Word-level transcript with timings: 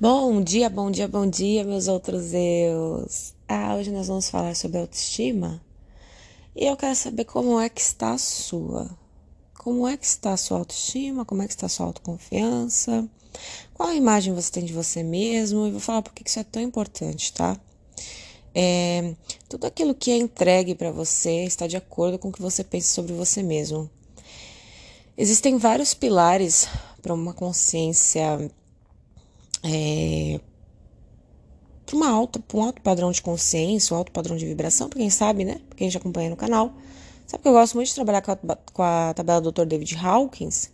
Bom 0.00 0.40
dia, 0.40 0.70
bom 0.70 0.92
dia, 0.92 1.08
bom 1.08 1.26
dia, 1.26 1.64
meus 1.64 1.88
outros 1.88 2.32
eus. 2.32 3.34
Ah, 3.48 3.74
hoje 3.74 3.90
nós 3.90 4.06
vamos 4.06 4.30
falar 4.30 4.54
sobre 4.54 4.78
autoestima. 4.78 5.60
E 6.54 6.66
eu 6.66 6.76
quero 6.76 6.94
saber 6.94 7.24
como 7.24 7.58
é 7.58 7.68
que 7.68 7.80
está 7.80 8.12
a 8.12 8.18
sua. 8.18 8.88
Como 9.58 9.88
é 9.88 9.96
que 9.96 10.06
está 10.06 10.34
a 10.34 10.36
sua 10.36 10.58
autoestima? 10.58 11.24
Como 11.24 11.42
é 11.42 11.48
que 11.48 11.52
está 11.52 11.66
a 11.66 11.68
sua 11.68 11.86
autoconfiança? 11.86 13.08
Qual 13.74 13.88
a 13.88 13.94
imagem 13.96 14.32
você 14.32 14.52
tem 14.52 14.64
de 14.64 14.72
você 14.72 15.02
mesmo? 15.02 15.66
E 15.66 15.72
vou 15.72 15.80
falar 15.80 16.02
por 16.02 16.14
que 16.14 16.22
isso 16.24 16.38
é 16.38 16.44
tão 16.44 16.62
importante, 16.62 17.32
tá? 17.32 17.60
É, 18.54 19.16
tudo 19.48 19.66
aquilo 19.66 19.96
que 19.96 20.12
é 20.12 20.16
entregue 20.16 20.76
para 20.76 20.92
você 20.92 21.42
está 21.42 21.66
de 21.66 21.76
acordo 21.76 22.20
com 22.20 22.28
o 22.28 22.32
que 22.32 22.40
você 22.40 22.62
pensa 22.62 22.94
sobre 22.94 23.14
você 23.14 23.42
mesmo. 23.42 23.90
Existem 25.16 25.58
vários 25.58 25.92
pilares 25.92 26.68
para 27.02 27.12
uma 27.12 27.34
consciência 27.34 28.48
é, 29.68 30.40
uma 31.92 32.08
alta, 32.10 32.42
um 32.54 32.62
alto 32.62 32.80
padrão 32.82 33.10
de 33.10 33.20
consciência, 33.20 33.94
um 33.94 33.98
alto 33.98 34.12
padrão 34.12 34.36
de 34.36 34.46
vibração, 34.46 34.88
para 34.88 34.98
quem 34.98 35.10
sabe, 35.10 35.44
né? 35.44 35.60
Pra 35.68 35.76
quem 35.76 35.90
já 35.90 35.98
acompanha 35.98 36.30
no 36.30 36.36
canal. 36.36 36.72
Sabe 37.26 37.42
que 37.42 37.48
eu 37.48 37.52
gosto 37.52 37.74
muito 37.74 37.88
de 37.88 37.94
trabalhar 37.94 38.22
com 38.22 38.32
a, 38.32 38.56
com 38.72 38.82
a 38.82 39.12
tabela 39.14 39.40
do 39.40 39.52
Dr. 39.52 39.66
David 39.66 39.96
Hawkins, 39.96 40.70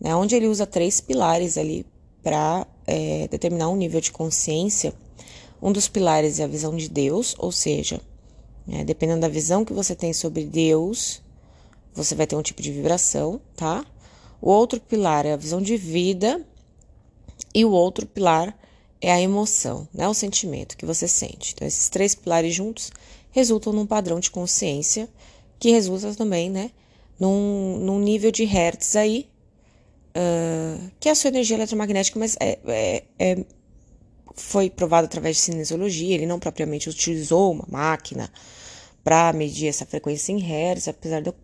né? 0.00 0.14
Onde 0.14 0.34
ele 0.34 0.48
usa 0.48 0.66
três 0.66 1.00
pilares 1.00 1.56
ali 1.56 1.86
para 2.22 2.66
é, 2.86 3.28
determinar 3.28 3.68
um 3.68 3.76
nível 3.76 4.00
de 4.00 4.10
consciência. 4.10 4.92
Um 5.60 5.70
dos 5.72 5.88
pilares 5.88 6.40
é 6.40 6.44
a 6.44 6.48
visão 6.48 6.76
de 6.76 6.88
Deus, 6.88 7.36
ou 7.38 7.52
seja, 7.52 8.00
né, 8.66 8.84
dependendo 8.84 9.20
da 9.20 9.28
visão 9.28 9.64
que 9.64 9.72
você 9.72 9.94
tem 9.94 10.12
sobre 10.12 10.44
Deus, 10.44 11.22
você 11.94 12.16
vai 12.16 12.26
ter 12.26 12.34
um 12.34 12.42
tipo 12.42 12.60
de 12.60 12.72
vibração, 12.72 13.40
tá? 13.54 13.84
O 14.40 14.50
outro 14.50 14.80
pilar 14.80 15.24
é 15.24 15.32
a 15.32 15.36
visão 15.36 15.62
de 15.62 15.76
vida, 15.76 16.44
e 17.54 17.64
o 17.64 17.70
outro 17.70 18.06
pilar 18.06 18.56
é 19.00 19.12
a 19.12 19.20
emoção, 19.20 19.88
né? 19.92 20.08
O 20.08 20.14
sentimento 20.14 20.76
que 20.76 20.86
você 20.86 21.08
sente. 21.08 21.52
Então, 21.54 21.66
esses 21.66 21.88
três 21.88 22.14
pilares 22.14 22.54
juntos 22.54 22.90
resultam 23.30 23.72
num 23.72 23.86
padrão 23.86 24.20
de 24.20 24.30
consciência 24.30 25.08
que 25.58 25.70
resulta 25.70 26.14
também, 26.14 26.48
né? 26.48 26.70
Num, 27.18 27.78
num 27.78 27.98
nível 27.98 28.30
de 28.30 28.44
hertz 28.44 28.96
aí, 28.96 29.28
uh, 30.16 30.90
que 31.00 31.08
é 31.08 31.12
a 31.12 31.14
sua 31.14 31.28
energia 31.28 31.56
eletromagnética, 31.56 32.18
mas 32.18 32.36
é, 32.40 32.58
é, 32.66 33.04
é, 33.18 33.44
foi 34.34 34.70
provado 34.70 35.06
através 35.06 35.36
de 35.36 35.42
cinesiologia, 35.42 36.14
ele 36.14 36.26
não 36.26 36.38
propriamente 36.38 36.88
utilizou 36.88 37.52
uma 37.52 37.66
máquina 37.68 38.30
para 39.04 39.32
medir 39.32 39.68
essa 39.68 39.84
frequência 39.84 40.32
em 40.32 40.38
hertz, 40.38 40.88
apesar 40.88 41.20
de 41.20 41.28
eu 41.28 41.34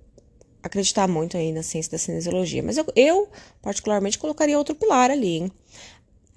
acreditar 0.63 1.09
muito 1.09 1.37
aí 1.37 1.53
na 1.53 1.63
ciência 1.63 1.93
da 1.93 1.99
cinesiologia. 1.99 2.63
Mas 2.63 2.77
eu, 2.77 2.87
eu 2.95 3.29
particularmente, 3.63 4.19
colocaria 4.19 4.59
outro 4.59 4.75
pilar 4.75 5.11
ali, 5.11 5.39
hein? 5.39 5.53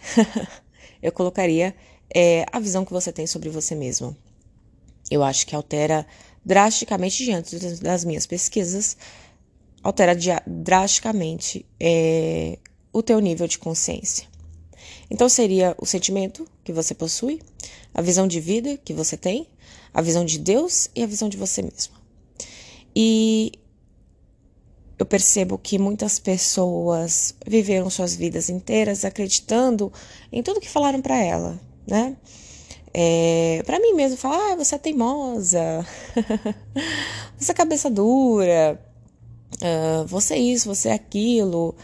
eu 1.02 1.12
colocaria 1.12 1.76
é, 2.14 2.46
a 2.52 2.60
visão 2.60 2.86
que 2.86 2.92
você 2.92 3.12
tem 3.12 3.26
sobre 3.26 3.50
você 3.50 3.76
mesmo. 3.76 4.16
Eu 5.10 5.24
acho 5.24 5.46
que 5.46 5.56
altera 5.56 6.06
drasticamente, 6.44 7.24
diante 7.24 7.58
das 7.82 8.04
minhas 8.04 8.26
pesquisas, 8.26 8.98
altera 9.84 10.16
drasticamente 10.46 11.66
é, 11.80 12.58
o 12.92 13.02
teu 13.02 13.20
nível 13.20 13.48
de 13.48 13.60
consciência. 13.60 14.28
Então, 15.10 15.28
seria 15.28 15.76
o 15.78 15.86
sentimento 15.86 16.48
que 16.64 16.72
você 16.72 16.94
possui, 16.94 17.42
a 17.94 18.02
visão 18.02 18.28
de 18.28 18.40
vida 18.40 18.78
que 18.78 18.94
você 18.94 19.18
tem, 19.18 19.48
a 19.94 20.02
visão 20.02 20.24
de 20.24 20.40
Deus 20.40 20.90
e 20.96 21.04
a 21.04 21.08
visão 21.08 21.28
de 21.28 21.38
você 21.38 21.62
mesmo. 21.62 21.94
E 22.96 23.52
eu 25.02 25.06
percebo 25.06 25.58
que 25.58 25.80
muitas 25.80 26.20
pessoas 26.20 27.34
viveram 27.46 27.90
suas 27.90 28.16
vidas 28.16 28.50
inteiras 28.50 29.04
acreditando 29.04 29.92
em 30.32 30.44
tudo 30.44 30.62
que 30.62 30.70
falaram 30.70 31.02
para 31.02 31.18
ela, 31.18 31.60
né? 31.88 32.16
É, 32.94 33.64
para 33.66 33.80
mim 33.80 33.94
mesmo, 33.94 34.18
falar, 34.18 34.52
ah, 34.52 34.56
você 34.56 34.76
é 34.76 34.78
teimosa, 34.78 35.86
você 37.38 37.52
é 37.52 37.56
cabeça 37.56 37.90
dura, 37.90 38.80
uh, 39.56 40.06
você 40.06 40.36
é 40.36 40.40
isso, 40.40 40.68
você 40.68 40.90
é 40.90 40.94
aquilo, 40.94 41.76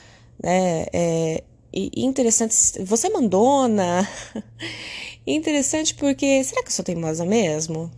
né? 0.44 0.86
É, 0.94 1.44
e 1.74 2.06
interessante, 2.06 2.54
você 2.84 3.08
é 3.08 3.10
mandona. 3.10 4.08
interessante 5.26 5.96
porque, 5.96 6.44
será 6.44 6.62
que 6.62 6.68
eu 6.68 6.74
sou 6.74 6.86
teimosa 6.86 7.26
mesmo? 7.26 7.92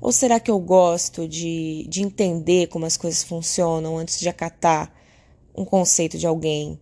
Ou 0.00 0.12
será 0.12 0.38
que 0.38 0.50
eu 0.50 0.58
gosto 0.58 1.26
de, 1.26 1.86
de 1.88 2.02
entender 2.02 2.68
como 2.68 2.86
as 2.86 2.96
coisas 2.96 3.22
funcionam 3.22 3.98
antes 3.98 4.20
de 4.20 4.28
acatar 4.28 4.92
um 5.54 5.64
conceito 5.64 6.16
de 6.16 6.26
alguém? 6.26 6.78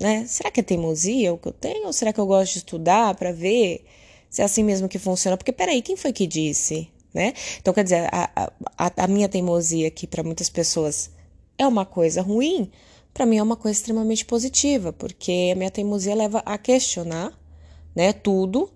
Né? 0.00 0.26
Será 0.26 0.50
que 0.50 0.60
é 0.60 0.62
teimosia 0.62 1.32
o 1.32 1.38
que 1.38 1.48
eu 1.48 1.52
tenho? 1.52 1.86
Ou 1.86 1.92
será 1.92 2.12
que 2.12 2.20
eu 2.20 2.26
gosto 2.26 2.52
de 2.52 2.58
estudar 2.58 3.14
para 3.14 3.32
ver 3.32 3.84
se 4.28 4.42
é 4.42 4.44
assim 4.44 4.62
mesmo 4.62 4.88
que 4.88 4.98
funciona? 4.98 5.36
Porque 5.36 5.52
peraí, 5.52 5.82
quem 5.82 5.96
foi 5.96 6.12
que 6.12 6.26
disse? 6.26 6.88
Né? 7.14 7.32
Então, 7.60 7.72
quer 7.72 7.84
dizer, 7.84 8.08
a, 8.12 8.52
a, 8.76 9.04
a 9.04 9.06
minha 9.06 9.28
teimosia, 9.28 9.90
que 9.90 10.06
para 10.06 10.22
muitas 10.22 10.48
pessoas 10.48 11.10
é 11.56 11.66
uma 11.66 11.84
coisa 11.84 12.22
ruim, 12.22 12.70
para 13.14 13.26
mim 13.26 13.38
é 13.38 13.42
uma 13.42 13.56
coisa 13.56 13.78
extremamente 13.78 14.24
positiva, 14.24 14.92
porque 14.92 15.50
a 15.52 15.56
minha 15.56 15.70
teimosia 15.70 16.14
leva 16.14 16.42
a 16.44 16.58
questionar 16.58 17.32
né, 17.94 18.12
tudo 18.12 18.70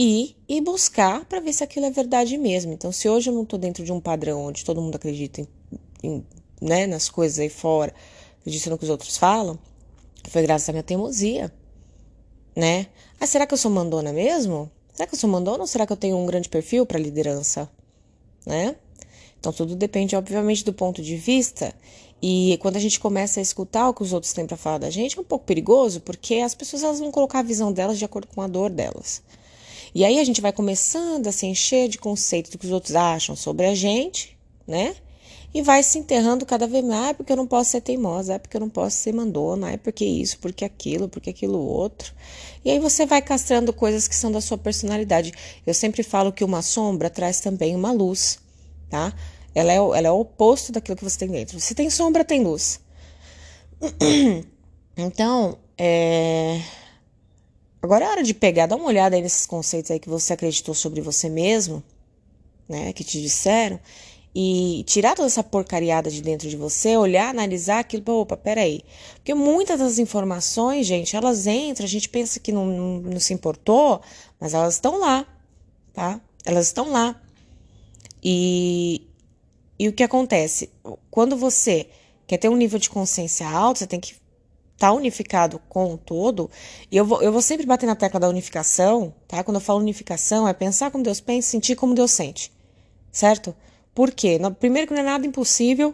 e, 0.00 0.60
buscar 0.60 1.24
para 1.24 1.40
ver 1.40 1.52
se 1.52 1.64
aquilo 1.64 1.86
é 1.86 1.90
verdade 1.90 2.38
mesmo. 2.38 2.72
Então, 2.72 2.92
se 2.92 3.08
hoje 3.08 3.30
eu 3.30 3.34
não 3.34 3.42
estou 3.42 3.58
dentro 3.58 3.84
de 3.84 3.90
um 3.90 3.98
padrão 3.98 4.44
onde 4.44 4.64
todo 4.64 4.80
mundo 4.80 4.94
acredita 4.94 5.40
em, 5.40 5.48
em, 6.04 6.26
né, 6.62 6.86
nas 6.86 7.08
coisas 7.08 7.40
aí 7.40 7.48
fora, 7.48 7.92
acredita 8.40 8.70
no 8.70 8.78
que 8.78 8.84
os 8.84 8.90
outros 8.90 9.16
falam, 9.16 9.58
foi 10.28 10.42
graças 10.42 10.68
à 10.68 10.72
minha 10.72 10.84
teimosia, 10.84 11.52
né? 12.54 12.86
Ah, 13.18 13.26
será 13.26 13.44
que 13.44 13.52
eu 13.52 13.58
sou 13.58 13.72
mandona 13.72 14.12
mesmo? 14.12 14.70
Será 14.92 15.08
que 15.08 15.16
eu 15.16 15.18
sou 15.18 15.28
mandona 15.28 15.60
ou 15.60 15.66
será 15.66 15.84
que 15.84 15.92
eu 15.92 15.96
tenho 15.96 16.16
um 16.16 16.26
grande 16.26 16.48
perfil 16.48 16.86
para 16.86 16.98
liderança, 16.98 17.68
né? 18.46 18.76
Então, 19.40 19.52
tudo 19.52 19.74
depende, 19.74 20.14
obviamente, 20.14 20.64
do 20.64 20.72
ponto 20.72 21.02
de 21.02 21.16
vista. 21.16 21.74
E 22.22 22.56
quando 22.60 22.76
a 22.76 22.80
gente 22.80 23.00
começa 23.00 23.40
a 23.40 23.42
escutar 23.42 23.88
o 23.88 23.94
que 23.94 24.02
os 24.02 24.12
outros 24.12 24.32
têm 24.32 24.46
para 24.46 24.56
falar 24.56 24.78
da 24.78 24.90
gente, 24.90 25.18
é 25.18 25.20
um 25.20 25.24
pouco 25.24 25.44
perigoso, 25.44 26.00
porque 26.00 26.36
as 26.36 26.54
pessoas 26.54 26.84
elas 26.84 27.00
vão 27.00 27.10
colocar 27.10 27.40
a 27.40 27.42
visão 27.42 27.72
delas 27.72 27.98
de 27.98 28.04
acordo 28.04 28.28
com 28.28 28.42
a 28.42 28.46
dor 28.46 28.70
delas. 28.70 29.22
E 29.94 30.04
aí 30.04 30.18
a 30.18 30.24
gente 30.24 30.40
vai 30.40 30.52
começando 30.52 31.26
a 31.26 31.32
se 31.32 31.46
encher 31.46 31.88
de 31.88 31.98
conceitos 31.98 32.50
do 32.50 32.58
que 32.58 32.66
os 32.66 32.72
outros 32.72 32.94
acham 32.94 33.34
sobre 33.34 33.66
a 33.66 33.74
gente, 33.74 34.36
né? 34.66 34.94
E 35.52 35.62
vai 35.62 35.82
se 35.82 35.98
enterrando 35.98 36.44
cada 36.44 36.66
vez 36.66 36.84
mais, 36.84 37.10
ah, 37.10 37.14
porque 37.14 37.32
eu 37.32 37.36
não 37.36 37.46
posso 37.46 37.70
ser 37.70 37.80
teimosa, 37.80 38.34
é 38.34 38.38
porque 38.38 38.56
eu 38.56 38.60
não 38.60 38.68
posso 38.68 38.96
ser 38.96 39.14
mandona, 39.14 39.72
é 39.72 39.76
porque 39.78 40.04
isso, 40.04 40.38
porque 40.38 40.64
aquilo, 40.64 41.08
porque 41.08 41.30
aquilo 41.30 41.58
outro. 41.58 42.12
E 42.64 42.70
aí 42.70 42.78
você 42.78 43.06
vai 43.06 43.22
castrando 43.22 43.72
coisas 43.72 44.06
que 44.06 44.14
são 44.14 44.30
da 44.30 44.42
sua 44.42 44.58
personalidade. 44.58 45.32
Eu 45.66 45.72
sempre 45.72 46.02
falo 46.02 46.32
que 46.32 46.44
uma 46.44 46.60
sombra 46.60 47.08
traz 47.08 47.40
também 47.40 47.74
uma 47.74 47.92
luz, 47.92 48.38
tá? 48.90 49.14
Ela 49.54 49.72
é, 49.72 49.76
ela 49.76 50.08
é 50.08 50.10
o 50.10 50.20
oposto 50.20 50.70
daquilo 50.70 50.96
que 50.96 51.04
você 51.04 51.18
tem 51.18 51.28
dentro. 51.28 51.58
Se 51.60 51.74
tem 51.74 51.88
sombra, 51.88 52.24
tem 52.24 52.42
luz. 52.44 52.80
Então, 55.00 55.56
é, 55.78 56.60
Agora 57.80 58.04
é 58.04 58.08
hora 58.08 58.22
de 58.22 58.34
pegar, 58.34 58.66
dar 58.66 58.76
uma 58.76 58.86
olhada 58.86 59.14
aí 59.14 59.22
nesses 59.22 59.46
conceitos 59.46 59.90
aí 59.90 60.00
que 60.00 60.08
você 60.08 60.32
acreditou 60.32 60.74
sobre 60.74 61.00
você 61.00 61.28
mesmo, 61.28 61.82
né, 62.68 62.92
que 62.92 63.04
te 63.04 63.20
disseram, 63.20 63.78
e 64.34 64.84
tirar 64.86 65.14
toda 65.14 65.26
essa 65.26 65.42
porcariada 65.42 66.10
de 66.10 66.20
dentro 66.20 66.48
de 66.48 66.56
você, 66.56 66.96
olhar, 66.96 67.28
analisar 67.28 67.80
aquilo, 67.80 68.04
opa, 68.20 68.36
peraí. 68.36 68.82
Porque 69.14 69.34
muitas 69.34 69.78
das 69.78 69.98
informações, 69.98 70.86
gente, 70.86 71.16
elas 71.16 71.46
entram, 71.46 71.84
a 71.84 71.88
gente 71.88 72.08
pensa 72.08 72.38
que 72.38 72.52
não, 72.52 72.66
não, 72.66 73.00
não 73.00 73.20
se 73.20 73.32
importou, 73.32 74.00
mas 74.38 74.54
elas 74.54 74.74
estão 74.74 74.98
lá, 74.98 75.26
tá? 75.92 76.20
Elas 76.44 76.66
estão 76.66 76.90
lá. 76.90 77.20
E, 78.22 79.02
e 79.78 79.88
o 79.88 79.92
que 79.92 80.02
acontece? 80.02 80.70
Quando 81.10 81.36
você 81.36 81.88
quer 82.26 82.36
ter 82.36 82.48
um 82.48 82.56
nível 82.56 82.78
de 82.78 82.90
consciência 82.90 83.48
alto, 83.48 83.78
você 83.78 83.86
tem 83.86 84.00
que 84.00 84.14
tá 84.78 84.92
unificado 84.92 85.60
com 85.68 85.92
o 85.92 85.98
todo, 85.98 86.48
e 86.90 86.96
eu 86.96 87.04
vou, 87.04 87.20
eu 87.20 87.32
vou 87.32 87.42
sempre 87.42 87.66
bater 87.66 87.86
na 87.86 87.96
tecla 87.96 88.20
da 88.20 88.28
unificação, 88.28 89.12
tá? 89.26 89.42
Quando 89.42 89.56
eu 89.56 89.60
falo 89.60 89.80
unificação, 89.80 90.46
é 90.46 90.52
pensar 90.52 90.90
como 90.92 91.02
Deus 91.02 91.20
pensa, 91.20 91.50
sentir 91.50 91.74
como 91.74 91.94
Deus 91.94 92.12
sente, 92.12 92.52
certo? 93.10 93.54
Por 93.92 94.12
quê? 94.12 94.38
Primeiro, 94.60 94.86
que 94.86 94.94
não 94.94 95.00
é 95.00 95.04
nada 95.04 95.26
impossível, 95.26 95.92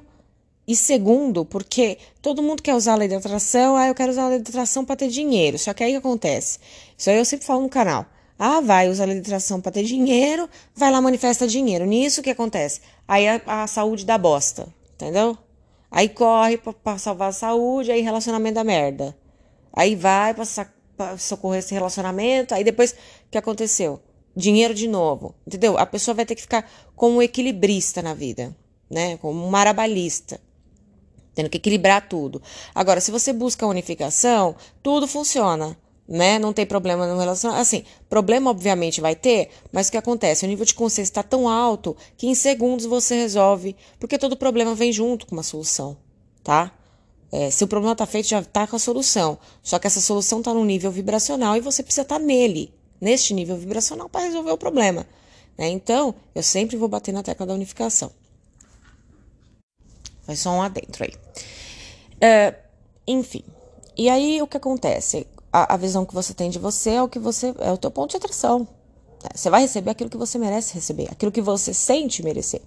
e 0.66 0.76
segundo, 0.76 1.44
porque 1.44 1.98
todo 2.20 2.42
mundo 2.42 2.62
quer 2.62 2.74
usar 2.74 2.92
a 2.92 2.96
lei 2.96 3.08
da 3.08 3.16
atração, 3.16 3.76
ah, 3.76 3.88
eu 3.88 3.94
quero 3.94 4.12
usar 4.12 4.26
a 4.26 4.28
lei 4.28 4.38
da 4.38 4.48
atração 4.48 4.84
para 4.84 4.96
ter 4.96 5.08
dinheiro, 5.08 5.58
só 5.58 5.72
que 5.72 5.82
aí 5.82 5.96
o 5.96 6.00
que 6.00 6.06
acontece? 6.06 6.58
Isso 6.96 7.08
aí 7.08 7.16
eu 7.16 7.24
sempre 7.24 7.46
falo 7.46 7.62
no 7.62 7.68
canal. 7.68 8.06
Ah, 8.38 8.60
vai, 8.60 8.88
usa 8.88 9.04
a 9.04 9.06
lei 9.06 9.16
da 9.16 9.22
atração 9.22 9.60
para 9.60 9.72
ter 9.72 9.84
dinheiro, 9.84 10.48
vai 10.74 10.90
lá, 10.90 11.00
manifesta 11.00 11.46
dinheiro. 11.46 11.86
Nisso 11.86 12.20
o 12.20 12.24
que 12.24 12.30
acontece? 12.30 12.80
Aí 13.06 13.28
a, 13.28 13.40
a 13.46 13.66
saúde 13.66 14.04
dá 14.04 14.18
bosta, 14.18 14.66
entendeu? 14.94 15.38
Aí 15.94 16.08
corre 16.08 16.58
para 16.58 16.98
salvar 16.98 17.28
a 17.28 17.32
saúde, 17.32 17.92
aí 17.92 18.00
relacionamento 18.00 18.56
da 18.56 18.64
merda. 18.64 19.16
Aí 19.72 19.94
vai 19.94 20.34
para 20.34 21.16
socorrer 21.16 21.60
esse 21.60 21.72
relacionamento, 21.72 22.52
aí 22.52 22.64
depois 22.64 22.90
o 22.90 22.96
que 23.30 23.38
aconteceu? 23.38 24.02
Dinheiro 24.34 24.74
de 24.74 24.88
novo, 24.88 25.36
entendeu? 25.46 25.78
A 25.78 25.86
pessoa 25.86 26.12
vai 26.12 26.26
ter 26.26 26.34
que 26.34 26.42
ficar 26.42 26.68
como 26.96 27.18
um 27.18 27.22
equilibrista 27.22 28.02
na 28.02 28.12
vida, 28.12 28.56
né? 28.90 29.18
Como 29.18 29.46
um 29.46 29.48
marabalista, 29.48 30.40
tendo 31.32 31.48
que 31.48 31.58
equilibrar 31.58 32.08
tudo. 32.08 32.42
Agora, 32.74 33.00
se 33.00 33.12
você 33.12 33.32
busca 33.32 33.64
unificação, 33.64 34.56
tudo 34.82 35.06
funciona. 35.06 35.78
Né? 36.06 36.38
Não 36.38 36.52
tem 36.52 36.66
problema 36.66 37.06
no 37.06 37.18
relacionamento. 37.18 37.62
Assim, 37.62 37.84
problema 38.08 38.50
obviamente 38.50 39.00
vai 39.00 39.14
ter, 39.14 39.50
mas 39.72 39.88
o 39.88 39.92
que 39.92 39.96
acontece? 39.96 40.44
O 40.44 40.48
nível 40.48 40.64
de 40.64 40.74
consciência 40.74 41.10
está 41.10 41.22
tão 41.22 41.48
alto 41.48 41.96
que 42.16 42.26
em 42.26 42.34
segundos 42.34 42.86
você 42.86 43.14
resolve, 43.14 43.74
porque 43.98 44.18
todo 44.18 44.36
problema 44.36 44.74
vem 44.74 44.92
junto 44.92 45.26
com 45.26 45.34
uma 45.34 45.42
solução, 45.42 45.96
tá? 46.42 46.72
É, 47.32 47.50
se 47.50 47.64
o 47.64 47.66
problema 47.66 47.94
está 47.94 48.06
feito, 48.06 48.28
já 48.28 48.38
está 48.38 48.64
com 48.64 48.76
a 48.76 48.78
solução. 48.78 49.36
Só 49.60 49.78
que 49.78 49.88
essa 49.88 50.00
solução 50.00 50.38
está 50.38 50.54
num 50.54 50.64
nível 50.64 50.90
vibracional 50.92 51.56
e 51.56 51.60
você 51.60 51.82
precisa 51.82 52.02
estar 52.02 52.20
tá 52.20 52.24
nele, 52.24 52.72
neste 53.00 53.34
nível 53.34 53.56
vibracional, 53.56 54.08
para 54.08 54.26
resolver 54.26 54.52
o 54.52 54.56
problema. 54.56 55.04
Né? 55.58 55.68
Então, 55.68 56.14
eu 56.32 56.44
sempre 56.44 56.76
vou 56.76 56.88
bater 56.88 57.12
na 57.12 57.24
tecla 57.24 57.44
da 57.44 57.54
unificação. 57.54 58.12
Vai 60.24 60.36
só 60.36 60.50
um 60.50 60.62
adentro 60.62 61.04
aí. 61.04 61.12
É, 62.20 62.54
enfim. 63.06 63.42
E 63.96 64.08
aí, 64.08 64.40
o 64.40 64.46
que 64.46 64.56
acontece? 64.56 65.26
A, 65.56 65.74
a, 65.74 65.76
visão 65.76 66.04
que 66.04 66.12
você 66.12 66.34
tem 66.34 66.50
de 66.50 66.58
você 66.58 66.90
é 66.90 67.02
o 67.02 67.08
que 67.08 67.20
você 67.20 67.54
é 67.60 67.70
o 67.70 67.78
teu 67.78 67.88
ponto 67.88 68.10
de 68.10 68.16
atração. 68.16 68.66
Né? 69.22 69.30
Você 69.32 69.48
vai 69.48 69.60
receber 69.60 69.92
aquilo 69.92 70.10
que 70.10 70.16
você 70.16 70.36
merece 70.36 70.74
receber, 70.74 71.06
aquilo 71.12 71.30
que 71.30 71.40
você 71.40 71.72
sente 71.72 72.24
merecer, 72.24 72.60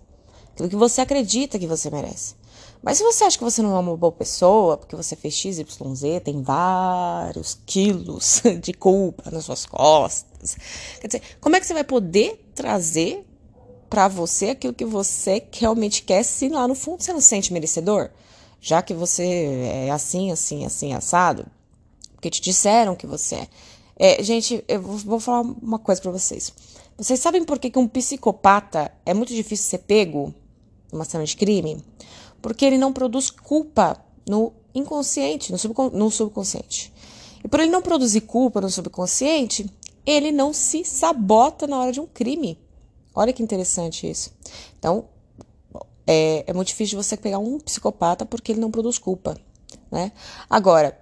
aquilo 0.53 0.69
que 0.69 0.75
você 0.77 1.01
acredita 1.01 1.59
que 1.59 1.67
você 1.67 1.89
merece. 1.89 2.35
Mas 2.81 2.97
se 2.97 3.03
você 3.03 3.25
acha 3.25 3.37
que 3.37 3.43
você 3.43 3.61
não 3.61 3.75
é 3.75 3.79
uma 3.79 3.97
boa 3.97 4.13
pessoa, 4.13 4.77
porque 4.77 4.95
você 4.95 5.17
fez 5.17 5.33
X, 5.33 5.59
Y, 5.59 5.95
Z, 5.95 6.21
tem 6.21 6.41
vários 6.41 7.59
quilos 7.65 8.41
de 8.63 8.71
culpa 8.71 9.29
nas 9.31 9.43
suas 9.43 9.65
costas. 9.65 10.55
Quer 11.01 11.07
dizer, 11.07 11.21
como 11.41 11.57
é 11.57 11.59
que 11.59 11.65
você 11.65 11.73
vai 11.73 11.83
poder 11.83 12.49
trazer 12.55 13.27
para 13.89 14.07
você 14.07 14.51
aquilo 14.51 14.73
que 14.73 14.85
você 14.85 15.45
realmente 15.51 16.03
quer 16.03 16.23
se 16.23 16.47
lá 16.47 16.65
no 16.65 16.73
fundo 16.73 17.03
você 17.03 17.11
não 17.11 17.19
se 17.19 17.27
sente 17.27 17.51
merecedor? 17.51 18.11
Já 18.61 18.81
que 18.81 18.93
você 18.93 19.25
é 19.87 19.91
assim, 19.91 20.31
assim, 20.31 20.65
assim, 20.65 20.93
assado, 20.93 21.45
porque 22.17 22.29
te 22.29 22.41
disseram 22.41 22.97
que 22.97 23.07
você 23.07 23.47
é. 23.97 24.19
é 24.19 24.23
gente, 24.23 24.61
eu 24.67 24.81
vou 24.81 25.19
falar 25.21 25.41
uma 25.41 25.79
coisa 25.79 26.01
para 26.01 26.11
vocês. 26.11 26.51
Vocês 26.97 27.19
sabem 27.19 27.45
por 27.45 27.59
que, 27.59 27.69
que 27.69 27.79
um 27.79 27.87
psicopata 27.87 28.91
é 29.05 29.13
muito 29.13 29.33
difícil 29.33 29.69
ser 29.69 29.77
pego 29.79 30.33
numa 30.91 31.05
cena 31.05 31.23
de 31.23 31.37
crime? 31.37 31.81
porque 32.41 32.65
ele 32.65 32.77
não 32.77 32.93
produz 32.93 33.29
culpa 33.29 34.03
no 34.27 34.53
inconsciente, 34.73 35.51
no, 35.51 35.57
subcon 35.57 35.89
no 35.89 36.09
subconsciente. 36.11 36.93
E 37.43 37.47
por 37.47 37.59
ele 37.59 37.71
não 37.71 37.81
produzir 37.81 38.21
culpa 38.21 38.61
no 38.61 38.69
subconsciente, 38.69 39.69
ele 40.05 40.31
não 40.31 40.53
se 40.53 40.83
sabota 40.83 41.67
na 41.67 41.79
hora 41.79 41.91
de 41.91 41.99
um 41.99 42.07
crime. 42.07 42.59
Olha 43.13 43.33
que 43.33 43.43
interessante 43.43 44.09
isso. 44.09 44.31
Então, 44.77 45.05
é, 46.05 46.43
é 46.47 46.53
muito 46.53 46.69
difícil 46.69 47.01
você 47.01 47.17
pegar 47.17 47.39
um 47.39 47.59
psicopata 47.59 48.25
porque 48.25 48.51
ele 48.51 48.61
não 48.61 48.71
produz 48.71 48.97
culpa, 48.97 49.37
né? 49.91 50.11
Agora, 50.49 50.97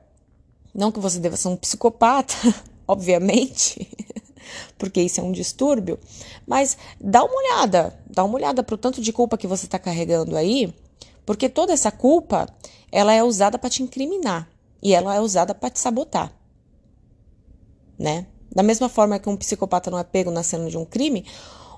não 0.75 0.92
que 0.92 1.00
você 1.00 1.18
deva 1.19 1.38
ser 1.38 1.48
um 1.48 1.56
psicopata, 1.56 2.36
obviamente, 2.88 3.89
porque 4.77 5.01
isso 5.01 5.22
é 5.22 5.24
um 5.24 5.31
distúrbio, 5.31 5.98
mas 6.45 6.77
dá 7.00 7.24
uma 7.24 7.36
olhada, 7.36 7.98
dá 8.06 8.24
uma 8.24 8.36
olhada 8.36 8.62
pro 8.62 8.77
tanto 8.77 9.01
de 9.01 9.13
culpa 9.13 9.38
que 9.38 9.48
você 9.48 9.66
está 9.66 9.80
carregando 9.80 10.36
aí 10.36 10.74
porque 11.25 11.50
toda 11.50 11.74
essa 11.74 11.92
culpa, 11.92 12.48
ela 12.92 13.12
é 13.13 13.24
usada 13.24 13.57
para 13.57 13.69
te 13.69 13.81
incriminar 13.81 14.48
e 14.81 14.94
ela 14.94 15.16
é 15.16 15.19
usada 15.19 15.56
para 15.56 15.69
te 15.69 15.80
sabotar. 15.80 16.31
Né? 17.98 18.27
Da 18.54 18.62
mesma 18.62 18.88
forma 18.88 19.18
que 19.18 19.27
um 19.27 19.36
psicopata 19.36 19.89
não 19.89 19.98
é 19.98 20.04
pego 20.04 20.30
na 20.30 20.44
cena 20.44 20.69
de 20.69 20.77
um 20.77 20.86
crime, 20.86 21.25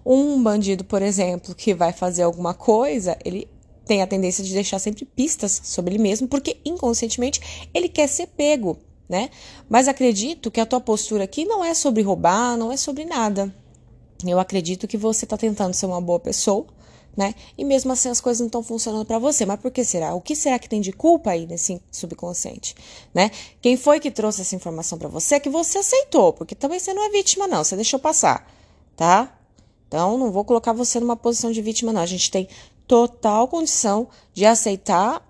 um 0.06 0.42
bandido, 0.42 0.84
por 0.84 1.02
exemplo, 1.02 1.56
que 1.56 1.74
vai 1.74 1.94
fazer 1.94 2.24
alguma 2.24 2.54
coisa, 2.54 3.18
ele 3.24 3.48
tem 3.86 4.02
a 4.02 4.08
tendência 4.08 4.44
de 4.44 4.54
deixar 4.54 4.80
sempre 4.80 5.06
pistas 5.06 5.62
sobre 5.64 5.94
ele 5.94 6.04
mesmo, 6.04 6.28
porque 6.28 6.58
inconscientemente 6.66 7.70
ele 7.74 7.88
quer 7.88 8.08
ser 8.08 8.28
pego, 8.28 8.78
né? 9.07 9.30
Mas 9.69 9.88
acredito 9.88 10.51
que 10.51 10.59
a 10.59 10.65
tua 10.65 10.81
postura 10.81 11.24
aqui 11.24 11.45
não 11.45 11.63
é 11.63 11.74
sobre 11.74 12.01
roubar, 12.01 12.57
não 12.57 12.71
é 12.71 12.77
sobre 12.77 13.06
nada. 13.06 13.54
Eu 14.25 14.39
acredito 14.39 14.88
que 14.88 14.98
você 14.98 15.25
está 15.25 15.38
tentando 15.38 15.74
ser 15.74 15.86
uma 15.86 16.01
boa 16.01 16.19
pessoa, 16.19 16.65
né? 17.15 17.33
E 17.57 17.63
mesmo 17.63 17.92
assim 17.92 18.09
as 18.09 18.19
coisas 18.21 18.39
não 18.39 18.48
estão 18.48 18.63
funcionando 18.63 19.06
para 19.06 19.18
você. 19.18 19.45
Mas 19.45 19.59
por 19.59 19.71
que 19.71 19.83
será? 19.83 20.13
O 20.13 20.21
que 20.21 20.36
será 20.36 20.59
que 20.59 20.69
tem 20.69 20.81
de 20.81 20.92
culpa 20.92 21.31
aí 21.31 21.45
nesse 21.45 21.81
subconsciente, 21.92 22.75
né? 23.13 23.31
Quem 23.62 23.77
foi 23.77 24.00
que 24.00 24.12
trouxe 24.12 24.42
essa 24.42 24.56
informação 24.56 24.98
para 24.98 25.07
você 25.07 25.39
que 25.39 25.50
você 25.50 25.80
aceitou? 25.80 26.33
Porque 26.33 26.56
também 26.56 26.80
você 26.80 26.94
não 26.94 27.06
é 27.06 27.10
vítima 27.10 27.48
não, 27.48 27.63
você 27.63 27.75
deixou 27.75 28.00
passar, 28.00 28.48
tá? 28.95 29.36
Então 29.88 30.18
não 30.18 30.31
vou 30.31 30.44
colocar 30.44 30.74
você 30.74 31.00
numa 31.00 31.15
posição 31.15 31.51
de 31.51 31.62
vítima 31.62 31.94
não. 31.94 32.01
A 32.01 32.06
gente 32.06 32.30
tem 32.30 32.48
total 32.88 33.48
condição 33.48 34.07
de 34.33 34.45
aceitar 34.45 35.24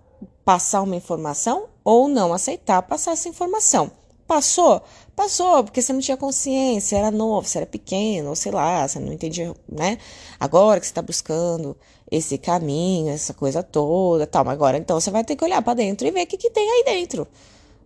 passar 0.44 0.82
uma 0.82 0.96
informação 0.96 1.68
ou 1.88 2.10
não 2.10 2.34
aceitar 2.34 2.82
passar 2.82 3.14
essa 3.14 3.30
informação. 3.30 3.90
Passou? 4.28 4.84
Passou, 5.16 5.64
porque 5.64 5.82
você 5.82 5.94
não 5.94 6.02
tinha 6.02 6.18
consciência, 6.18 6.98
era 6.98 7.10
novo, 7.10 7.48
você 7.48 7.60
era 7.60 7.66
pequeno, 7.66 8.28
ou 8.28 8.36
sei 8.36 8.52
lá, 8.52 8.86
você 8.86 9.00
não 9.00 9.14
entendia, 9.14 9.56
né? 9.70 9.98
Agora 10.38 10.82
que 10.82 10.86
você 10.86 10.92
está 10.92 11.02
buscando 11.02 11.78
esse 12.12 12.38
caminho, 12.38 13.14
essa 13.14 13.34
coisa 13.34 13.64
toda, 13.64 14.28
tal, 14.28 14.44
mas 14.44 14.56
agora 14.56 14.78
então 14.78 15.00
você 15.00 15.10
vai 15.10 15.24
ter 15.24 15.38
que 15.38 15.46
olhar 15.46 15.62
para 15.62 15.76
dentro 15.76 16.06
e 16.06 16.12
ver 16.12 16.24
o 16.24 16.28
que, 16.28 16.36
que 16.36 16.50
tem 16.50 16.70
aí 16.70 16.84
dentro, 16.84 17.26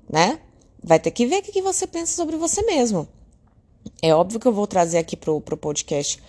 né? 0.09 0.39
Vai 0.83 1.00
ter 1.00 1.12
que 1.12 1.27
ver 1.27 1.38
o 1.38 1.44
que, 1.44 1.51
que 1.51 1.62
você 1.62 1.86
pensa 1.86 2.15
sobre 2.15 2.38
você 2.38 2.63
mesmo. 2.63 3.07
É 4.01 4.15
óbvio 4.15 4.39
que 4.39 4.47
eu 4.47 4.54
vou 4.54 4.65
trazer 4.65 4.97
aqui 4.97 5.15
pro, 5.15 5.39
pro 5.42 5.56
podcast 5.56 6.19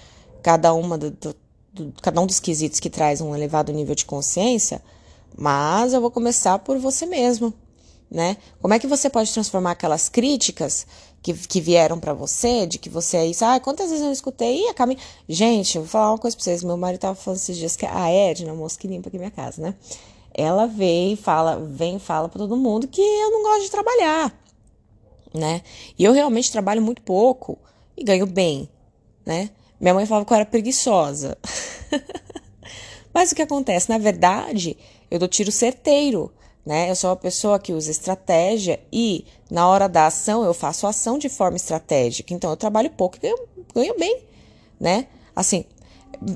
cada 0.43 0.75
uma 0.75 0.99
do, 0.99 1.11
do, 1.11 1.35
do, 1.73 1.95
cada 2.03 2.21
um 2.21 2.27
dos 2.27 2.39
quesitos 2.39 2.79
que 2.79 2.91
traz 2.91 3.23
um 3.23 3.35
elevado 3.35 3.73
nível 3.73 3.95
de 3.95 4.05
consciência, 4.05 4.83
mas 5.37 5.93
eu 5.93 6.01
vou 6.01 6.11
começar 6.11 6.59
por 6.59 6.79
você 6.79 7.07
mesmo, 7.07 7.53
né? 8.11 8.37
Como 8.61 8.75
é 8.75 8.79
que 8.79 8.87
você 8.87 9.09
pode 9.09 9.33
transformar 9.33 9.73
aquelas 9.73 10.09
críticas 10.09 10.87
que, 11.23 11.33
que 11.33 11.61
vieram 11.61 11.99
para 12.01 12.13
você, 12.13 12.67
de 12.67 12.79
que 12.79 12.89
você 12.89 13.17
é 13.17 13.27
isso, 13.27 13.45
ah, 13.45 13.61
quantas 13.61 13.91
vezes 13.91 14.05
eu 14.05 14.13
escutei, 14.13 14.65
e 14.65 14.69
a 14.69 14.75
Camila... 14.75 15.01
Gente, 15.29 15.77
eu 15.77 15.83
vou 15.83 15.89
falar 15.89 16.11
uma 16.11 16.19
coisa 16.19 16.37
pra 16.37 16.45
vocês, 16.45 16.65
meu 16.65 16.77
marido 16.77 17.01
tava 17.01 17.15
falando 17.15 17.39
esses 17.39 17.57
dias 17.57 17.77
que 17.77 17.87
a 17.87 18.11
Edna, 18.11 18.53
a 18.53 18.55
moça 18.55 18.79
que 18.79 18.89
limpa 18.89 19.09
aqui 19.09 19.19
minha 19.19 19.31
casa, 19.31 19.63
né? 19.63 19.75
Ela 20.35 20.67
veio 20.67 21.13
e 21.13 21.17
fala, 21.17 21.59
vem 21.59 21.97
e 21.97 22.01
fala 22.01 22.29
para 22.29 22.39
todo 22.39 22.57
mundo 22.57 22.89
que 22.89 23.01
eu 23.01 23.31
não 23.31 23.43
gosto 23.43 23.63
de 23.63 23.71
trabalhar, 23.71 24.43
né? 25.33 25.63
E 25.99 26.05
eu 26.05 26.13
realmente 26.13 26.51
trabalho 26.51 26.83
muito 26.83 27.03
pouco 27.03 27.59
e 27.97 28.03
ganho 28.03 28.27
bem, 28.27 28.69
né? 29.25 29.51
Minha 29.81 29.95
mãe 29.95 30.07
falava 30.07 30.25
que 30.25 30.33
eu 30.33 30.37
era 30.37 30.47
preguiçosa. 30.47 31.37
Mas 33.13 33.31
o 33.31 33.35
que 33.35 33.43
acontece? 33.43 33.91
Na 33.91 33.99
verdade, 33.99 34.77
eu 35.13 35.19
dou 35.19 35.29
tiro 35.29 35.53
certeiro 35.53 36.33
né? 36.65 36.91
Eu 36.91 36.97
sou 36.97 37.11
uma 37.11 37.17
pessoa 37.17 37.59
que 37.59 37.73
usa 37.73 37.91
estratégia 37.91 38.81
e 38.93 39.25
na 39.51 39.69
hora 39.69 39.89
da 39.89 40.07
ação 40.07 40.45
eu 40.45 40.55
faço 40.55 40.87
ação 40.87 41.19
de 41.19 41.29
forma 41.29 41.57
estratégica. 41.57 42.33
Então 42.33 42.51
eu 42.51 42.57
trabalho 42.57 42.91
pouco 42.91 43.17
e 43.17 43.21
ganho, 43.21 43.39
ganho 43.75 43.99
bem, 43.99 44.23
né? 44.81 45.07
Assim, 45.35 45.65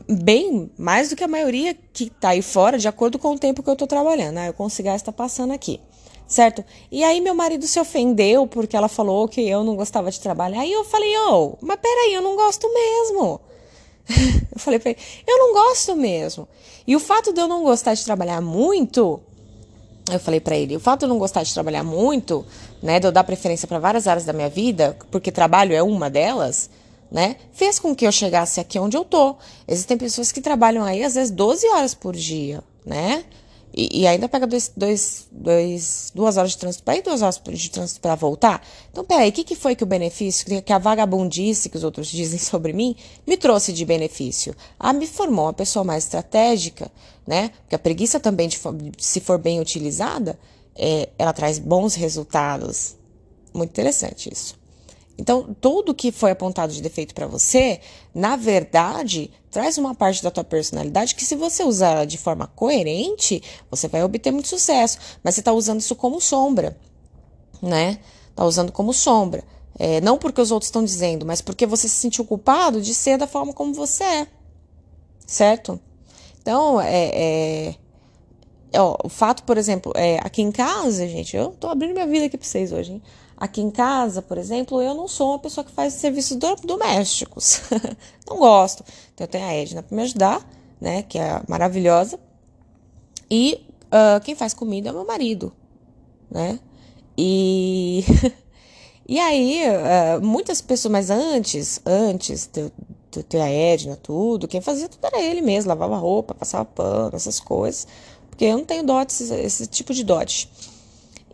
bem 0.09 0.71
mais 0.77 1.11
do 1.11 1.17
que 1.17 1.25
a 1.25 1.29
maioria 1.29 1.77
que 1.93 2.11
tá 2.11 2.31
aí 2.31 2.43
fora, 2.43 2.79
de 2.79 2.89
acordo 2.89 3.19
com 3.19 3.35
o 3.35 3.39
tempo 3.39 3.63
que 3.63 3.71
eu 3.71 3.77
tô 3.77 3.87
trabalhando. 3.87 4.39
Ah, 4.39 4.47
eu 4.47 4.55
consigo 4.55 4.89
estar 4.89 5.13
passando 5.13 5.53
aqui, 5.53 5.81
certo? 6.27 6.65
E 6.91 7.05
aí 7.05 7.21
meu 7.21 7.35
marido 7.35 7.67
se 7.67 7.79
ofendeu 7.79 8.47
porque 8.49 8.77
ela 8.77 8.89
falou 8.89 9.29
que 9.29 9.41
eu 9.41 9.63
não 9.63 9.77
gostava 9.77 10.11
de 10.11 10.21
trabalhar. 10.21 10.61
Aí 10.63 10.73
eu 10.73 10.85
falei, 10.85 11.17
ô, 11.19 11.53
oh, 11.53 11.59
mas 11.61 11.79
peraí, 11.81 12.15
eu 12.15 12.23
não 12.23 12.35
gosto 12.35 12.69
mesmo. 12.73 13.41
eu 14.55 14.59
falei 14.59 14.79
pra 14.79 14.91
ele, 14.91 15.01
eu 15.27 15.39
não 15.39 15.53
gosto 15.53 15.97
mesmo. 15.97 16.49
E 16.87 16.95
o 16.95 17.01
fato 17.01 17.33
de 17.33 17.41
eu 17.41 17.49
não 17.49 17.63
gostar 17.63 17.95
de 17.95 18.05
trabalhar 18.05 18.41
muito 18.41 19.21
eu 20.13 20.21
falei 20.21 20.39
para 20.39 20.57
ele, 20.57 20.77
o 20.77 20.81
fato 20.81 21.01
de 21.01 21.05
eu 21.07 21.09
não 21.09 21.19
gostar 21.19 21.43
de 21.43 21.53
trabalhar 21.53 21.83
muito, 21.83 22.45
né, 22.83 23.01
de 23.01 23.07
eu 23.07 23.13
dar 23.13 23.25
preferência 23.25 23.67
para 23.67 23.79
várias 23.79 24.07
áreas 24.07 24.25
da 24.25 24.33
minha 24.33 24.49
vida, 24.49 24.97
porque 25.11 25.33
trabalho 25.33 25.75
é 25.75 25.83
uma 25.83 26.09
delas, 26.09 26.71
né, 27.11 27.37
fez 27.53 27.79
com 27.79 27.95
que 27.95 28.07
eu 28.07 28.13
chegasse 28.13 28.61
aqui 28.61 28.79
onde 28.79 28.97
eu 28.97 29.05
tô. 29.05 29.37
Existem 29.67 29.99
pessoas 29.99 30.31
que 30.31 30.41
trabalham 30.41 30.85
aí 30.85 31.03
às 31.03 31.15
vezes 31.15 31.31
12 31.31 31.67
horas 31.69 31.95
por 31.95 32.15
dia, 32.15 32.63
né? 32.85 33.25
E, 33.75 34.01
e 34.01 34.07
ainda 34.07 34.29
pega 34.29 34.47
dois, 34.47 34.73
dois, 34.75 35.29
dois, 35.31 36.11
duas 36.15 36.37
horas 36.37 36.53
de 36.53 36.59
trânsito 36.59 36.83
para 36.83 36.97
ir, 36.97 37.03
duas 37.03 37.21
horas 37.21 37.41
de 37.45 37.71
trânsito 37.71 38.01
para 38.01 38.15
voltar. 38.15 38.67
Então, 38.91 39.05
peraí, 39.05 39.29
o 39.29 39.33
que, 39.33 39.45
que 39.45 39.55
foi 39.55 39.77
que 39.77 39.83
o 39.83 39.87
benefício, 39.87 40.63
que 40.63 40.73
a 40.73 40.79
vagabundice 40.79 41.69
que 41.69 41.77
os 41.77 41.85
outros 41.85 42.09
dizem 42.09 42.39
sobre 42.41 42.73
mim, 42.73 42.97
me 43.27 43.37
trouxe 43.37 43.73
de 43.73 43.85
benefício? 43.85 44.55
Ah, 44.79 44.93
me 44.93 45.07
formou 45.07 45.47
uma 45.47 45.53
pessoa 45.53 45.85
mais 45.85 46.05
estratégica, 46.05 46.91
né? 47.27 47.51
Porque 47.63 47.75
a 47.75 47.79
preguiça 47.79 48.19
também, 48.19 48.49
de, 48.49 48.59
se 48.99 49.21
for 49.21 49.39
bem 49.39 49.61
utilizada, 49.61 50.39
é, 50.75 51.09
ela 51.19 51.33
traz 51.33 51.59
bons 51.59 51.95
resultados. 51.95 52.97
Muito 53.53 53.71
interessante 53.71 54.33
isso. 54.33 54.55
Então, 55.19 55.57
tudo 55.61 55.95
que 55.95 56.13
foi 56.13 56.31
apontado 56.31 56.73
de 56.73 56.83
defeito 56.83 57.15
para 57.15 57.27
você, 57.27 57.81
na 58.15 58.37
verdade, 58.37 59.31
traz 59.51 59.79
uma 59.79 59.95
parte 59.95 60.23
da 60.23 60.31
tua 60.31 60.45
personalidade 60.45 61.15
que, 61.15 61.25
se 61.25 61.35
você 61.35 61.65
usar 61.65 62.05
de 62.05 62.19
forma 62.19 62.47
coerente, 62.49 63.43
você 63.71 63.89
vai 63.89 64.05
obter 64.05 64.31
muito 64.31 64.49
sucesso. 64.49 64.99
Mas 65.25 65.35
você 65.35 65.41
está 65.41 65.53
usando 65.53 65.81
isso 65.81 65.97
como 65.97 66.21
sombra, 66.21 66.79
né? 67.63 67.99
Está 68.31 68.45
usando 68.45 68.71
como 68.71 68.93
sombra. 68.93 69.43
É, 69.79 70.01
não 70.01 70.19
porque 70.19 70.41
os 70.41 70.51
outros 70.51 70.69
estão 70.69 70.85
dizendo, 70.85 71.25
mas 71.25 71.41
porque 71.41 71.67
você 71.67 71.89
se 71.89 71.95
sentiu 71.95 72.25
culpado 72.25 72.81
de 72.81 72.95
ser 72.95 73.17
da 73.19 73.27
forma 73.27 73.53
como 73.53 73.73
você 73.73 74.05
é. 74.05 74.27
Certo? 75.27 75.81
Então, 76.41 76.81
é, 76.81 77.11
é 77.15 77.75
Ó, 78.75 78.97
o 79.05 79.09
fato, 79.09 79.43
por 79.45 79.57
exemplo, 79.57 79.93
é, 79.95 80.19
aqui 80.19 80.43
em 80.43 80.53
casa, 80.53 81.07
gente, 81.09 81.37
eu 81.37 81.51
tô 81.53 81.69
abrindo 81.69 81.95
minha 81.95 82.07
vida 82.07 82.27
aqui 82.27 82.37
pra 82.37 82.47
vocês 82.47 82.73
hoje, 82.73 82.93
hein? 82.93 83.03
Aqui 83.37 83.61
em 83.61 83.71
casa, 83.71 84.23
por 84.23 84.39
exemplo, 84.39 84.81
eu 84.81 84.95
não 84.95 85.07
sou 85.07 85.31
uma 85.31 85.39
pessoa 85.39 85.65
que 85.65 85.71
faz 85.71 85.93
serviços 85.95 86.39
domésticos. 86.65 87.61
não 88.27 88.39
gosto. 88.39 88.83
Então, 89.15 89.25
eu 89.27 89.29
tenho 89.29 89.45
a 89.45 89.53
Edna 89.53 89.83
para 89.83 89.95
me 89.95 90.03
ajudar, 90.03 90.49
né? 90.81 91.03
Que 91.03 91.19
é 91.19 91.43
maravilhosa. 91.47 92.19
E 93.31 93.61
uh, 93.87 94.21
quem 94.25 94.35
faz 94.35 94.55
comida 94.55 94.89
é 94.89 94.93
meu 94.93 95.05
marido, 95.05 95.53
né? 96.31 96.59
E. 97.17 98.05
e 99.07 99.21
aí, 99.21 99.63
uh, 99.69 100.25
muitas 100.25 100.63
pessoas, 100.63 100.93
mas 100.93 101.11
antes, 101.11 101.81
antes 101.85 102.47
de 102.47 102.61
eu 102.61 103.23
ter 103.23 103.41
a 103.41 103.51
Edna, 103.51 103.97
tudo, 103.97 104.49
quem 104.49 104.61
fazia 104.63 104.89
tudo 104.89 105.05
era 105.05 105.21
ele 105.21 105.43
mesmo, 105.43 105.69
lavava 105.69 105.97
roupa, 105.97 106.35
passava 106.35 106.65
pano, 106.65 107.15
essas 107.15 107.39
coisas. 107.39 107.87
Porque 108.31 108.45
eu 108.47 108.57
não 108.59 108.65
tenho 108.65 108.83
dote, 108.83 109.13
esse, 109.13 109.35
esse 109.35 109.67
tipo 109.67 109.93
de 109.93 110.05
dote. 110.05 110.51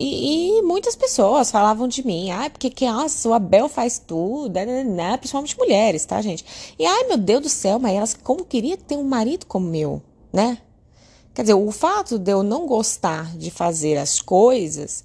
E, 0.01 0.59
e, 0.59 0.63
muitas 0.63 0.97
pessoas 0.97 1.51
falavam 1.51 1.87
de 1.87 2.05
mim, 2.05 2.31
ai, 2.31 2.51
porque 2.51 2.71
que, 2.71 2.91
nossa, 2.91 3.29
o 3.29 3.35
Abel 3.35 3.69
faz 3.69 3.99
tudo, 3.99 4.53
né, 4.53 4.65
né, 4.65 4.85
né, 4.85 5.17
principalmente 5.17 5.57
mulheres, 5.57 6.05
tá, 6.05 6.21
gente? 6.23 6.45
E 6.79 6.85
ai, 6.85 7.05
meu 7.05 7.19
Deus 7.19 7.43
do 7.43 7.49
céu, 7.49 7.79
mas 7.79 7.95
elas 7.95 8.15
como 8.15 8.45
queria 8.45 8.77
ter 8.77 8.97
um 8.97 9.05
marido 9.05 9.47
como 9.47 9.67
meu, 9.67 10.03
né? 10.33 10.59
Quer 11.35 11.43
dizer, 11.43 11.55
o 11.55 11.71
fato 11.71 12.19
de 12.19 12.33
eu 12.33 12.43
não 12.43 12.67
gostar 12.67 13.37
de 13.37 13.51
fazer 13.51 13.97
as 13.97 14.21
coisas, 14.21 15.05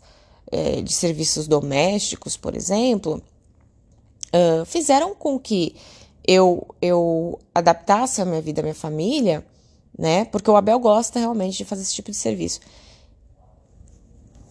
é, 0.51 0.81
de 0.81 0.93
serviços 0.93 1.47
domésticos, 1.47 2.35
por 2.35 2.55
exemplo, 2.55 3.21
uh, 4.33 4.65
fizeram 4.65 5.13
com 5.13 5.39
que 5.39 5.75
eu, 6.25 6.67
eu 6.81 7.39
adaptasse 7.53 8.21
a 8.21 8.25
minha 8.25 8.41
vida, 8.41 8.61
a 8.61 8.63
minha 8.63 8.75
família, 8.75 9.45
né? 9.97 10.25
Porque 10.25 10.49
o 10.49 10.55
Abel 10.55 10.79
gosta 10.79 11.19
realmente 11.19 11.57
de 11.57 11.65
fazer 11.65 11.83
esse 11.83 11.93
tipo 11.93 12.11
de 12.11 12.17
serviço 12.17 12.59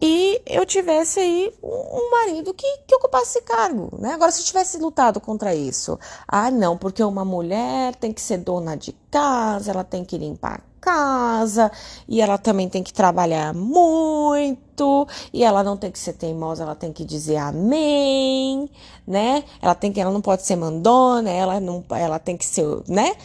e 0.01 0.43
eu 0.45 0.67
tivesse 0.67 1.21
aí 1.21 1.53
um 1.63 2.11
marido 2.11 2.53
que, 2.53 2.67
que 2.87 2.95
ocupasse 2.95 3.39
esse 3.39 3.43
cargo, 3.43 3.91
né? 3.99 4.13
Agora, 4.13 4.31
se 4.31 4.45
tivesse 4.45 4.79
lutado 4.79 5.21
contra 5.21 5.55
isso, 5.55 5.99
ah, 6.29 6.51
não, 6.51 6.77
porque 6.77 7.03
uma 7.03 7.25
mulher 7.25 7.95
tem 7.97 8.13
que 8.13 8.21
ser 8.21 8.39
dona 8.39 8.77
de 8.77 8.93
casa, 9.11 9.71
ela 9.71 9.85
tem 9.85 10.05
que 10.05 10.19
limpar 10.19 10.57
a 10.57 10.81
casa, 10.81 11.73
e 12.07 12.21
ela 12.21 12.37
também 12.37 12.69
tem 12.69 12.83
que 12.83 12.93
trabalhar 12.93 13.55
muito, 13.55 15.09
e 15.33 15.43
ela 15.43 15.65
não 15.65 15.77
tem 15.79 15.91
que 15.91 15.99
ser 15.99 16.13
teimosa, 16.13 16.63
ela 16.63 16.75
tem 16.75 16.93
que 16.93 17.05
dizer 17.05 17.37
amém, 17.37 18.71
né? 19.07 19.45
Ela 19.63 19.75
tem 19.75 19.91
que, 19.93 20.01
ela 20.01 20.13
não 20.13 20.21
pode 20.21 20.43
ser 20.45 20.57
mandona, 20.57 21.31
ela 21.31 21.59
não, 21.59 21.83
ela 21.91 22.19
tem 22.19 22.37
que 22.37 22.45
ser, 22.45 22.67
né? 22.87 23.17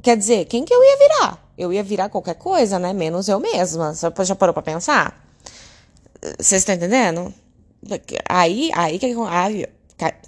Quer 0.00 0.16
dizer, 0.16 0.44
quem 0.46 0.64
que 0.64 0.72
eu 0.72 0.82
ia 0.82 0.96
virar? 0.96 1.50
Eu 1.58 1.72
ia 1.72 1.82
virar 1.82 2.08
qualquer 2.08 2.36
coisa, 2.36 2.78
né? 2.78 2.92
Menos 2.92 3.28
eu 3.28 3.38
mesma. 3.38 3.92
Você 3.92 4.24
já 4.24 4.34
parou 4.34 4.54
pra 4.54 4.62
pensar? 4.62 5.29
Vocês 6.38 6.62
estão 6.62 6.74
entendendo? 6.74 7.32
Aí, 8.28 8.70
aí 8.74 8.98
que 8.98 9.06
aí, 9.06 9.66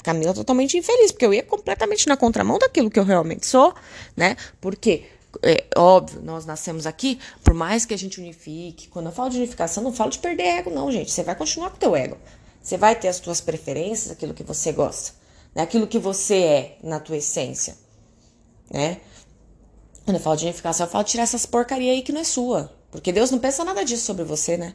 Camila 0.02 0.34
totalmente 0.34 0.76
infeliz, 0.76 1.12
porque 1.12 1.26
eu 1.26 1.34
ia 1.34 1.42
completamente 1.42 2.06
na 2.06 2.16
contramão 2.16 2.58
daquilo 2.58 2.90
que 2.90 2.98
eu 2.98 3.04
realmente 3.04 3.46
sou, 3.46 3.74
né? 4.16 4.36
Porque, 4.60 5.04
é, 5.42 5.64
óbvio, 5.76 6.20
nós 6.22 6.44
nascemos 6.44 6.86
aqui, 6.86 7.18
por 7.42 7.54
mais 7.54 7.84
que 7.84 7.94
a 7.94 7.98
gente 7.98 8.20
unifique, 8.20 8.88
quando 8.88 9.06
eu 9.06 9.12
falo 9.12 9.30
de 9.30 9.38
unificação, 9.38 9.82
não 9.82 9.92
falo 9.92 10.10
de 10.10 10.18
perder 10.18 10.42
ego, 10.42 10.70
não, 10.70 10.90
gente. 10.90 11.10
Você 11.10 11.22
vai 11.22 11.34
continuar 11.34 11.70
com 11.70 11.76
o 11.76 11.80
teu 11.80 11.96
ego. 11.96 12.16
Você 12.62 12.76
vai 12.76 12.94
ter 12.94 13.08
as 13.08 13.18
tuas 13.18 13.40
preferências, 13.40 14.10
aquilo 14.12 14.34
que 14.34 14.42
você 14.42 14.72
gosta, 14.72 15.12
né? 15.54 15.62
aquilo 15.62 15.86
que 15.86 15.98
você 15.98 16.36
é 16.36 16.78
na 16.82 17.00
tua 17.00 17.16
essência, 17.16 17.76
né? 18.70 18.98
Quando 20.04 20.16
eu 20.16 20.22
falo 20.22 20.36
de 20.36 20.44
unificação, 20.44 20.86
eu 20.86 20.90
falo 20.90 21.04
de 21.04 21.10
tirar 21.10 21.22
essas 21.24 21.46
porcaria 21.46 21.92
aí 21.92 22.02
que 22.02 22.12
não 22.12 22.20
é 22.20 22.24
sua. 22.24 22.72
Porque 22.90 23.12
Deus 23.12 23.30
não 23.30 23.38
pensa 23.38 23.64
nada 23.64 23.84
disso 23.84 24.04
sobre 24.04 24.24
você, 24.24 24.56
né? 24.56 24.74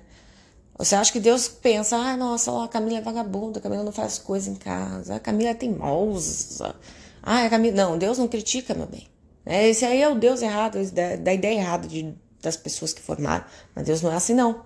Você 0.78 0.96
acha 0.96 1.12
que 1.12 1.20
Deus 1.20 1.48
pensa, 1.48 1.98
ah, 1.98 2.16
nossa, 2.16 2.52
ó, 2.52 2.64
a 2.64 2.68
Camila 2.68 3.00
é 3.00 3.02
vagabunda, 3.02 3.58
a 3.60 3.62
Camila 3.62 3.84
não 3.84 3.92
faz 3.92 4.20
coisa 4.20 4.50
em 4.50 4.56
casa, 4.56 5.16
a 5.16 5.20
Camila 5.20 5.50
é 5.50 5.54
teimosa. 5.56 6.76
Ah, 7.24 7.46
a 7.46 7.50
Camila. 7.50 7.76
Não, 7.76 7.98
Deus 7.98 8.18
não 8.18 8.28
critica, 8.28 8.76
meu 8.76 8.86
bem. 8.86 9.08
É, 9.46 9.68
esse 9.68 9.84
aí 9.84 10.02
é 10.02 10.10
o 10.10 10.16
Deus 10.16 10.42
errado, 10.42 10.78
da, 10.92 11.16
da 11.16 11.34
ideia 11.34 11.60
errada 11.60 11.88
de, 11.88 12.14
das 12.42 12.56
pessoas 12.56 12.94
que 12.94 13.02
formaram. 13.02 13.46
Mas 13.74 13.86
Deus 13.86 14.02
não 14.02 14.12
é 14.12 14.16
assim, 14.16 14.34
não. 14.34 14.66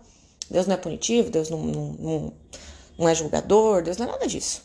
Deus 0.50 0.68
não 0.68 0.74
é 0.74 0.78
punitivo, 0.78 1.30
Deus 1.30 1.50
não, 1.50 1.60
não, 1.60 1.94
não, 1.94 2.34
não 2.98 3.10
é 3.10 3.16
julgador, 3.16 3.82
Deus 3.82 3.96
não 3.96 4.08
é 4.08 4.12
nada 4.12 4.28
disso. 4.28 4.64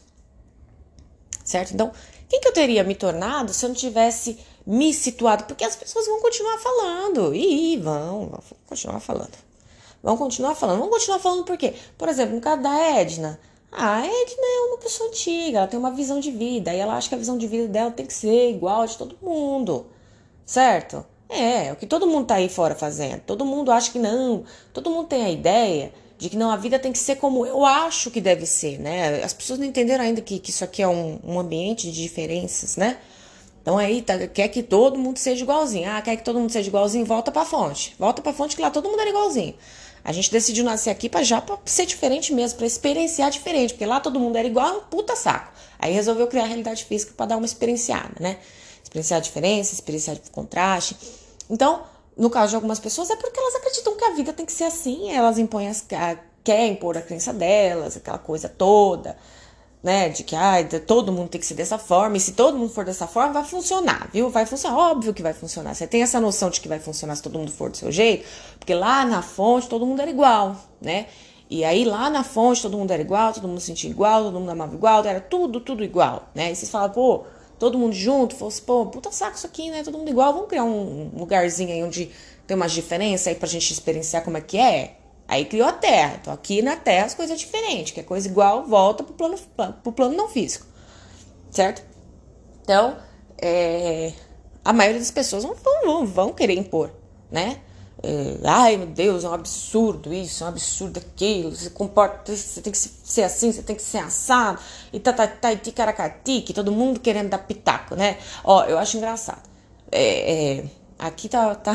Certo? 1.45 1.75
Então, 1.75 1.93
quem 2.29 2.41
que 2.41 2.49
eu 2.49 2.53
teria 2.53 2.83
me 2.83 2.97
tornado 2.97 3.55
se 3.55 3.65
eu 3.65 3.69
não 3.69 3.77
tivesse 3.77 4.37
me 4.67 4.93
situado? 4.93 5.45
Porque 5.45 5.63
as 5.65 5.77
pessoas 5.77 6.07
vão 6.07 6.21
continuar 6.21 6.59
falando. 6.59 7.33
E 7.33 7.77
vão, 7.77 8.31
vão 8.31 8.43
continuar 8.67 8.99
falando. 8.99 9.46
Vamos 10.07 10.21
continuar 10.21 10.55
falando. 10.55 10.79
Vamos 10.79 10.95
continuar 10.95 11.19
falando 11.19 11.43
por 11.43 11.57
quê? 11.57 11.75
Por 11.99 12.09
exemplo, 12.09 12.37
no 12.37 12.41
caso 12.41 12.63
da 12.63 12.79
Edna. 12.97 13.41
A 13.73 14.07
Edna 14.07 14.41
é 14.41 14.69
uma 14.69 14.79
pessoa 14.79 15.09
antiga, 15.09 15.59
ela 15.59 15.67
tem 15.67 15.77
uma 15.77 15.91
visão 15.91 16.21
de 16.21 16.31
vida. 16.31 16.73
E 16.73 16.79
ela 16.79 16.97
acha 16.97 17.09
que 17.09 17.17
a 17.17 17.19
visão 17.19 17.37
de 17.37 17.45
vida 17.49 17.67
dela 17.67 17.91
tem 17.91 18.07
que 18.07 18.15
ser 18.15 18.51
igual 18.51 18.83
a 18.83 18.87
de 18.87 18.97
todo 18.97 19.19
mundo. 19.21 19.85
Certo? 20.45 21.05
É, 21.29 21.67
é 21.67 21.73
o 21.73 21.77
que 21.77 21.89
todo 21.89 22.07
mundo 22.07 22.25
tá 22.25 22.37
aí 22.37 22.49
fora 22.49 22.77
fazendo. 22.77 23.21
Todo 23.23 23.45
mundo 23.45 23.73
acha 23.73 23.91
que 23.91 23.99
não. 23.99 24.45
Todo 24.73 24.91
mundo 24.91 25.09
tem 25.09 25.25
a 25.25 25.31
ideia 25.31 25.93
de 26.17 26.31
que 26.31 26.37
não, 26.37 26.53
a 26.53 26.57
vida 26.57 26.79
tem 26.79 26.93
que 26.93 27.01
ser 27.01 27.17
como 27.17 27.45
eu 27.45 27.65
acho 27.65 28.09
que 28.09 28.21
deve 28.21 28.47
ser, 28.47 28.79
né? 28.79 29.25
As 29.25 29.33
pessoas 29.33 29.59
não 29.59 29.67
entenderam 29.67 30.05
ainda 30.05 30.21
que, 30.21 30.39
que 30.39 30.51
isso 30.51 30.63
aqui 30.63 30.83
é 30.83 30.89
um, 30.89 31.19
um 31.25 31.41
ambiente 31.41 31.91
de 31.91 32.01
diferenças, 32.01 32.77
né? 32.77 32.97
Então 33.61 33.77
aí 33.77 34.01
tá, 34.03 34.29
quer 34.29 34.47
que 34.47 34.63
todo 34.63 34.97
mundo 34.97 35.19
seja 35.19 35.43
igualzinho. 35.43 35.91
Ah, 35.91 36.01
quer 36.01 36.15
que 36.17 36.23
todo 36.23 36.39
mundo 36.39 36.53
seja 36.53 36.69
igualzinho? 36.69 37.05
Volta 37.05 37.33
pra 37.33 37.45
fonte. 37.45 37.97
Volta 37.99 38.23
pra 38.23 38.33
fonte 38.33 38.55
que 38.55 38.63
lá 38.63 38.71
todo 38.71 38.89
mundo 38.89 39.01
era 39.01 39.11
igualzinho. 39.11 39.57
A 40.07 40.13
gente 40.13 40.31
decidiu 40.31 40.65
nascer 40.65 40.91
aqui 40.91 41.09
para 41.09 41.25
já 41.25 41.41
pra 41.41 41.59
ser 41.65 41.85
diferente 41.85 42.33
mesmo, 42.33 42.59
para 42.59 42.67
experienciar 42.69 43.29
diferente, 43.29 43.75
porque 43.75 43.85
lá 43.85 43.99
todo 43.99 44.21
mundo 44.21 44.37
era 44.37 44.47
igual, 44.47 44.69
é 44.69 44.73
um 44.75 44.81
puta 44.83 45.17
saco. 45.17 45.53
Aí 45.81 45.93
resolveu 45.93 46.29
criar 46.29 46.45
a 46.45 46.47
realidade 46.47 46.85
física 46.85 47.13
para 47.17 47.27
dar 47.27 47.37
uma 47.37 47.45
experienciada, 47.45 48.15
né? 48.21 48.39
Experienciar 48.85 49.19
a 49.19 49.21
diferença, 49.21 49.75
experienciar 49.75 50.17
o 50.17 50.31
contraste. 50.31 50.97
Então, 51.51 51.83
no 52.17 52.31
caso 52.31 52.51
de 52.51 52.55
algumas 52.55 52.79
pessoas, 52.79 53.11
é 53.11 53.17
porque 53.17 53.37
elas 53.37 53.57
acreditam 53.57 53.97
que 53.97 54.05
a 54.05 54.11
vida 54.11 54.33
tem 54.33 54.47
que 54.47 54.53
ser 54.53 54.65
assim, 54.65 55.11
elas 55.11 55.39
impõem 55.39 55.67
as, 55.67 55.85
a, 55.91 56.17
quer 56.45 56.69
impor 56.69 56.97
a 56.97 57.03
crença 57.03 57.33
delas, 57.33 57.97
aquela 57.97 58.19
coisa 58.19 58.49
toda 58.49 59.19
né? 59.87 60.09
De 60.09 60.25
que 60.25 60.35
ah, 60.35 60.57
todo 60.85 61.13
mundo 61.13 61.29
tem 61.29 61.41
que 61.41 61.47
ser 61.47 61.55
dessa 61.55 61.79
forma, 61.79 62.17
e 62.17 62.21
se 62.21 62.33
todo 62.33 62.59
mundo 62.59 62.71
for 62.73 62.85
dessa 62.85 63.07
forma, 63.07 63.35
vai 63.35 63.45
funcionar, 63.45 64.11
viu? 64.13 64.29
Vai 64.29 64.45
funcionar, 64.45 64.77
óbvio 64.77 65.15
que 65.15 65.23
vai 65.23 65.33
funcionar. 65.33 65.77
Você 65.77 65.87
tem 65.87 66.03
essa 66.03 66.21
noção 66.21 66.51
de 66.51 66.61
que 66.61 66.67
vai 66.67 66.81
funcionar 66.81 67.15
se 67.15 67.23
todo 67.23 67.39
mundo 67.39 67.53
for 67.53 67.71
do 67.71 67.77
seu 67.77 67.93
jeito, 67.93 68.27
porque 68.59 68.75
lá 68.75 69.05
na 69.05 69.23
fonte 69.23 69.69
todo 69.69 69.87
mundo 69.87 70.03
era 70.03 70.11
igual, 70.11 70.57
né? 70.83 71.07
E 71.49 71.65
aí 71.65 71.85
lá 71.85 72.11
na 72.11 72.25
fonte 72.25 72.63
todo 72.63 72.77
mundo 72.77 72.91
era 72.91 73.01
igual, 73.01 73.33
todo 73.33 73.47
mundo 73.47 73.61
se 73.61 73.67
sentia 73.67 73.89
igual, 73.89 74.25
todo 74.25 74.41
mundo 74.41 74.51
amava 74.51 74.75
igual, 74.75 75.05
era 75.05 75.21
tudo, 75.21 75.61
tudo 75.61 75.85
igual, 75.85 76.31
né? 76.35 76.51
E 76.51 76.57
vocês 76.57 76.69
falam, 76.69 76.91
pô, 76.91 77.23
todo 77.57 77.79
mundo 77.79 77.95
junto, 77.95 78.35
fosse, 78.35 78.61
pô, 78.61 78.87
puta 78.87 79.13
saco 79.13 79.37
isso 79.37 79.47
aqui, 79.47 79.71
né? 79.71 79.85
Todo 79.85 79.97
mundo 79.99 80.11
igual, 80.11 80.33
vamos 80.33 80.49
criar 80.49 80.65
um 80.65 81.13
lugarzinho 81.17 81.71
aí 81.71 81.85
onde 81.85 82.11
tem 82.45 82.57
umas 82.57 82.73
diferenças 82.73 83.29
aí 83.29 83.37
pra 83.37 83.47
gente 83.47 83.73
experienciar 83.73 84.25
como 84.25 84.37
é 84.37 84.41
que 84.41 84.59
é. 84.59 84.97
Aí 85.29 85.45
criou 85.45 85.67
a 85.69 85.73
Terra. 85.73 86.19
Então 86.21 86.33
aqui 86.33 86.63
na 86.63 86.77
Terra 86.77 87.07
as 87.07 87.15
coisas 87.15 87.39
diferentes, 87.39 87.93
que 87.93 88.01
é 88.01 88.03
coisa 88.03 88.29
igual 88.29 88.65
volta 88.65 89.03
pro 89.03 89.15
plano, 89.15 89.39
pro 89.83 89.93
plano 89.93 90.17
não 90.17 90.29
físico. 90.29 90.67
Certo? 91.51 91.83
Então, 92.63 92.97
é, 93.39 94.13
a 94.65 94.73
maioria 94.73 94.99
das 94.99 95.11
pessoas 95.11 95.45
vão, 95.45 95.55
vão, 95.85 96.07
vão 96.07 96.33
querer 96.33 96.55
impor, 96.55 96.91
né? 97.31 97.61
É, 98.03 98.37
Ai 98.45 98.77
meu 98.77 98.87
Deus, 98.87 99.25
é 99.25 99.29
um 99.29 99.33
absurdo 99.33 100.13
isso, 100.13 100.43
é 100.43 100.47
um 100.47 100.51
absurdo 100.51 100.99
aquilo. 100.99 101.55
Você 101.55 101.71
comporta, 101.71 102.35
você 102.35 102.61
tem 102.61 102.73
que 102.73 102.79
ser 102.79 103.23
assim, 103.23 103.53
você 103.53 103.63
tem 103.63 103.75
que 103.77 103.83
ser 103.83 103.99
assado, 103.99 104.59
e 104.93 105.01
tá, 105.01 105.13
tá, 105.13 105.27
tá, 105.27 105.53
e 105.53 105.57
ticaracati, 105.57 106.43
que 106.43 106.53
todo 106.53 106.71
mundo 106.73 107.01
querendo 107.01 107.31
dar 107.31 107.39
pitaco, 107.39 107.95
né? 107.95 108.19
Ó, 108.45 108.65
eu 108.65 108.79
acho 108.79 108.97
engraçado. 108.97 109.43
É, 109.91 110.59
é, 110.59 110.65
aqui 110.99 111.29
tá, 111.29 111.55
tá 111.55 111.73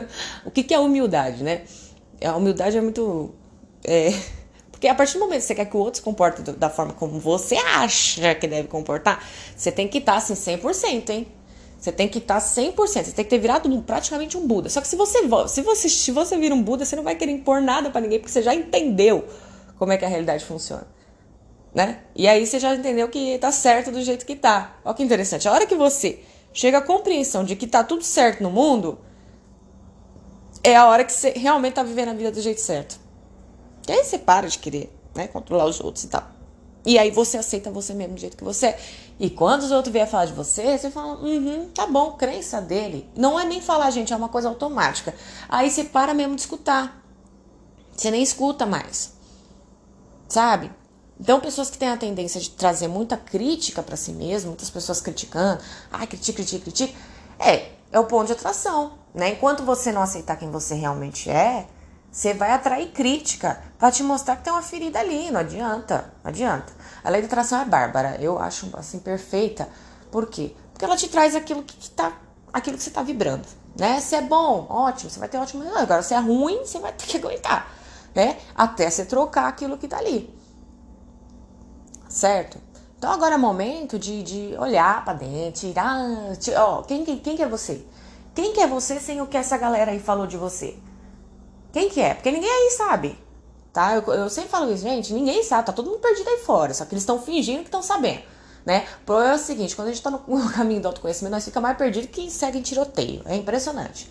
o 0.44 0.50
que, 0.50 0.62
que 0.64 0.74
é 0.74 0.78
humildade, 0.78 1.42
né? 1.44 1.62
A 2.26 2.36
humildade 2.36 2.76
é 2.76 2.80
muito. 2.80 3.34
É, 3.84 4.12
porque 4.70 4.88
a 4.88 4.94
partir 4.94 5.14
do 5.14 5.20
momento 5.20 5.40
que 5.40 5.46
você 5.46 5.54
quer 5.54 5.66
que 5.66 5.76
o 5.76 5.80
outro 5.80 5.98
se 5.98 6.02
comporte 6.02 6.42
da 6.42 6.70
forma 6.70 6.92
como 6.94 7.18
você 7.18 7.56
acha 7.56 8.34
que 8.34 8.46
deve 8.46 8.68
comportar, 8.68 9.22
você 9.54 9.70
tem 9.70 9.86
que 9.86 9.98
estar 9.98 10.16
assim 10.16 10.34
100%, 10.34 11.10
hein? 11.10 11.26
Você 11.78 11.90
tem 11.90 12.08
que 12.08 12.18
estar 12.18 12.38
100%, 12.38 12.74
você 12.76 13.04
tem 13.12 13.24
que 13.24 13.30
ter 13.30 13.38
virado 13.38 13.70
praticamente 13.82 14.36
um 14.36 14.46
Buda. 14.46 14.68
Só 14.68 14.82
que 14.82 14.88
se 14.88 14.96
você, 14.96 15.20
se 15.48 15.62
você, 15.62 15.88
se 15.88 16.10
você 16.10 16.36
vira 16.36 16.54
um 16.54 16.62
Buda, 16.62 16.84
você 16.84 16.94
não 16.94 17.02
vai 17.02 17.14
querer 17.14 17.32
impor 17.32 17.62
nada 17.62 17.90
para 17.90 18.02
ninguém, 18.02 18.18
porque 18.18 18.32
você 18.32 18.42
já 18.42 18.54
entendeu 18.54 19.26
como 19.78 19.92
é 19.92 19.96
que 19.96 20.04
a 20.04 20.08
realidade 20.08 20.44
funciona. 20.44 20.86
Né? 21.74 22.00
E 22.14 22.28
aí 22.28 22.46
você 22.46 22.58
já 22.58 22.74
entendeu 22.74 23.08
que 23.08 23.38
tá 23.38 23.50
certo 23.50 23.90
do 23.90 24.02
jeito 24.02 24.26
que 24.26 24.36
tá. 24.36 24.78
Olha 24.84 24.94
que 24.94 25.02
interessante. 25.02 25.48
A 25.48 25.52
hora 25.52 25.66
que 25.66 25.74
você 25.74 26.20
chega 26.52 26.78
à 26.78 26.82
compreensão 26.82 27.44
de 27.44 27.56
que 27.56 27.66
tá 27.66 27.82
tudo 27.82 28.02
certo 28.02 28.42
no 28.42 28.50
mundo, 28.50 28.98
é 30.62 30.76
a 30.76 30.86
hora 30.86 31.04
que 31.04 31.12
você 31.12 31.30
realmente 31.30 31.74
tá 31.74 31.82
vivendo 31.82 32.10
a 32.10 32.14
vida 32.14 32.30
do 32.30 32.40
jeito 32.40 32.60
certo. 32.60 32.98
E 33.88 33.92
aí 33.92 34.04
você 34.04 34.18
para 34.18 34.48
de 34.48 34.58
querer, 34.58 34.94
né, 35.14 35.26
controlar 35.26 35.64
os 35.64 35.80
outros 35.80 36.04
e 36.04 36.08
tal. 36.08 36.26
E 36.84 36.98
aí 36.98 37.10
você 37.10 37.36
aceita 37.36 37.70
você 37.70 37.92
mesmo 37.92 38.14
do 38.14 38.20
jeito 38.20 38.36
que 38.36 38.44
você 38.44 38.68
é. 38.68 38.80
E 39.18 39.28
quando 39.28 39.62
os 39.62 39.70
outros 39.70 39.92
vierem 39.92 40.10
falar 40.10 40.26
de 40.26 40.32
você, 40.32 40.78
você 40.78 40.90
fala, 40.90 41.18
uhum, 41.18 41.68
tá 41.74 41.86
bom, 41.86 42.12
crença 42.12 42.60
dele. 42.60 43.08
Não 43.14 43.38
é 43.38 43.44
nem 43.44 43.60
falar, 43.60 43.90
gente, 43.90 44.12
é 44.12 44.16
uma 44.16 44.30
coisa 44.30 44.48
automática. 44.48 45.14
Aí 45.48 45.70
você 45.70 45.84
para 45.84 46.14
mesmo 46.14 46.34
de 46.34 46.40
escutar. 46.40 47.04
Você 47.94 48.10
nem 48.10 48.22
escuta 48.22 48.64
mais. 48.64 49.12
Sabe? 50.26 50.70
Então, 51.20 51.38
pessoas 51.38 51.68
que 51.68 51.76
têm 51.76 51.90
a 51.90 51.98
tendência 51.98 52.40
de 52.40 52.48
trazer 52.48 52.88
muita 52.88 53.14
crítica 53.14 53.82
para 53.82 53.94
si 53.94 54.10
mesmo, 54.10 54.48
muitas 54.48 54.70
pessoas 54.70 55.02
criticando, 55.02 55.62
ai, 55.92 56.06
critica, 56.06 56.36
critica, 56.36 56.62
critica, 56.62 56.98
é, 57.38 57.72
é 57.92 57.98
o 58.00 58.06
ponto 58.06 58.28
de 58.28 58.32
atração, 58.32 58.92
né? 59.14 59.30
Enquanto 59.30 59.64
você 59.64 59.92
não 59.92 60.02
aceitar 60.02 60.36
quem 60.36 60.50
você 60.50 60.74
realmente 60.74 61.30
é, 61.30 61.66
você 62.10 62.34
vai 62.34 62.50
atrair 62.52 62.90
crítica 62.92 63.60
para 63.78 63.90
te 63.90 64.02
mostrar 64.02 64.36
que 64.36 64.44
tem 64.44 64.52
uma 64.52 64.62
ferida 64.62 64.98
ali, 64.98 65.30
não 65.30 65.40
adianta, 65.40 66.12
não 66.22 66.30
adianta. 66.30 66.72
A 67.04 67.10
lei 67.10 67.20
da 67.20 67.26
atração 67.26 67.60
é 67.60 67.64
bárbara, 67.64 68.16
eu 68.20 68.38
acho 68.38 68.68
assim 68.74 68.98
perfeita. 68.98 69.68
Por 70.10 70.26
quê? 70.26 70.54
Porque 70.72 70.84
ela 70.84 70.96
te 70.96 71.08
traz 71.08 71.36
aquilo 71.36 71.62
que, 71.62 71.76
que 71.76 71.90
tá, 71.90 72.12
aquilo 72.52 72.76
que 72.76 72.82
você 72.82 72.90
tá 72.90 73.02
vibrando, 73.02 73.46
né? 73.78 74.00
Se 74.00 74.16
é 74.16 74.22
bom, 74.22 74.66
ótimo, 74.68 75.10
você 75.10 75.20
vai 75.20 75.28
ter 75.28 75.38
ótimo. 75.38 75.62
Agora, 75.76 76.02
se 76.02 76.14
é 76.14 76.18
ruim, 76.18 76.64
você 76.64 76.78
vai 76.78 76.92
ter 76.92 77.06
que 77.06 77.16
aguentar, 77.16 77.70
né? 78.14 78.38
Até 78.54 78.90
você 78.90 79.04
trocar 79.04 79.46
aquilo 79.46 79.78
que 79.78 79.86
tá 79.86 79.98
ali 79.98 80.40
certo? 82.10 82.58
Então 82.98 83.10
agora 83.10 83.36
é 83.36 83.38
momento 83.38 83.98
de, 83.98 84.22
de 84.22 84.54
olhar 84.58 85.02
para 85.04 85.14
dentro, 85.14 85.62
tirar. 85.62 85.96
Ó, 86.58 86.82
quem, 86.82 87.04
quem, 87.04 87.18
quem 87.18 87.36
que 87.36 87.42
é 87.42 87.48
você? 87.48 87.86
Quem 88.34 88.52
que 88.52 88.60
é 88.60 88.66
você 88.66 89.00
sem 89.00 89.20
o 89.20 89.26
que 89.26 89.36
essa 89.36 89.56
galera 89.56 89.90
aí 89.90 89.98
falou 89.98 90.26
de 90.26 90.36
você? 90.36 90.76
Quem 91.72 91.88
que 91.88 92.00
é? 92.00 92.14
Porque 92.14 92.30
ninguém 92.30 92.50
aí 92.50 92.70
sabe. 92.70 93.18
Tá? 93.72 93.94
Eu, 93.94 94.02
eu 94.14 94.28
sempre 94.28 94.50
falo 94.50 94.72
isso, 94.72 94.82
gente, 94.82 95.12
ninguém 95.12 95.42
sabe, 95.44 95.66
tá 95.66 95.72
todo 95.72 95.90
mundo 95.90 96.00
perdido 96.00 96.28
aí 96.28 96.38
fora, 96.38 96.74
só 96.74 96.84
que 96.84 96.92
eles 96.92 97.02
estão 97.02 97.20
fingindo 97.20 97.60
que 97.60 97.66
estão 97.66 97.82
sabendo. 97.82 98.22
Né? 98.66 98.84
O 99.02 99.06
problema 99.06 99.32
é 99.32 99.36
o 99.36 99.38
seguinte, 99.38 99.76
quando 99.76 99.88
a 99.88 99.90
gente 99.92 100.02
tá 100.02 100.10
no, 100.10 100.20
caminho 100.52 100.82
do 100.82 100.88
autoconhecimento, 100.88 101.34
nós 101.34 101.44
fica 101.44 101.60
mais 101.60 101.76
perdido 101.76 102.08
que 102.08 102.30
segue 102.30 102.58
em 102.58 102.62
tiroteio. 102.62 103.22
É 103.24 103.36
impressionante. 103.36 104.10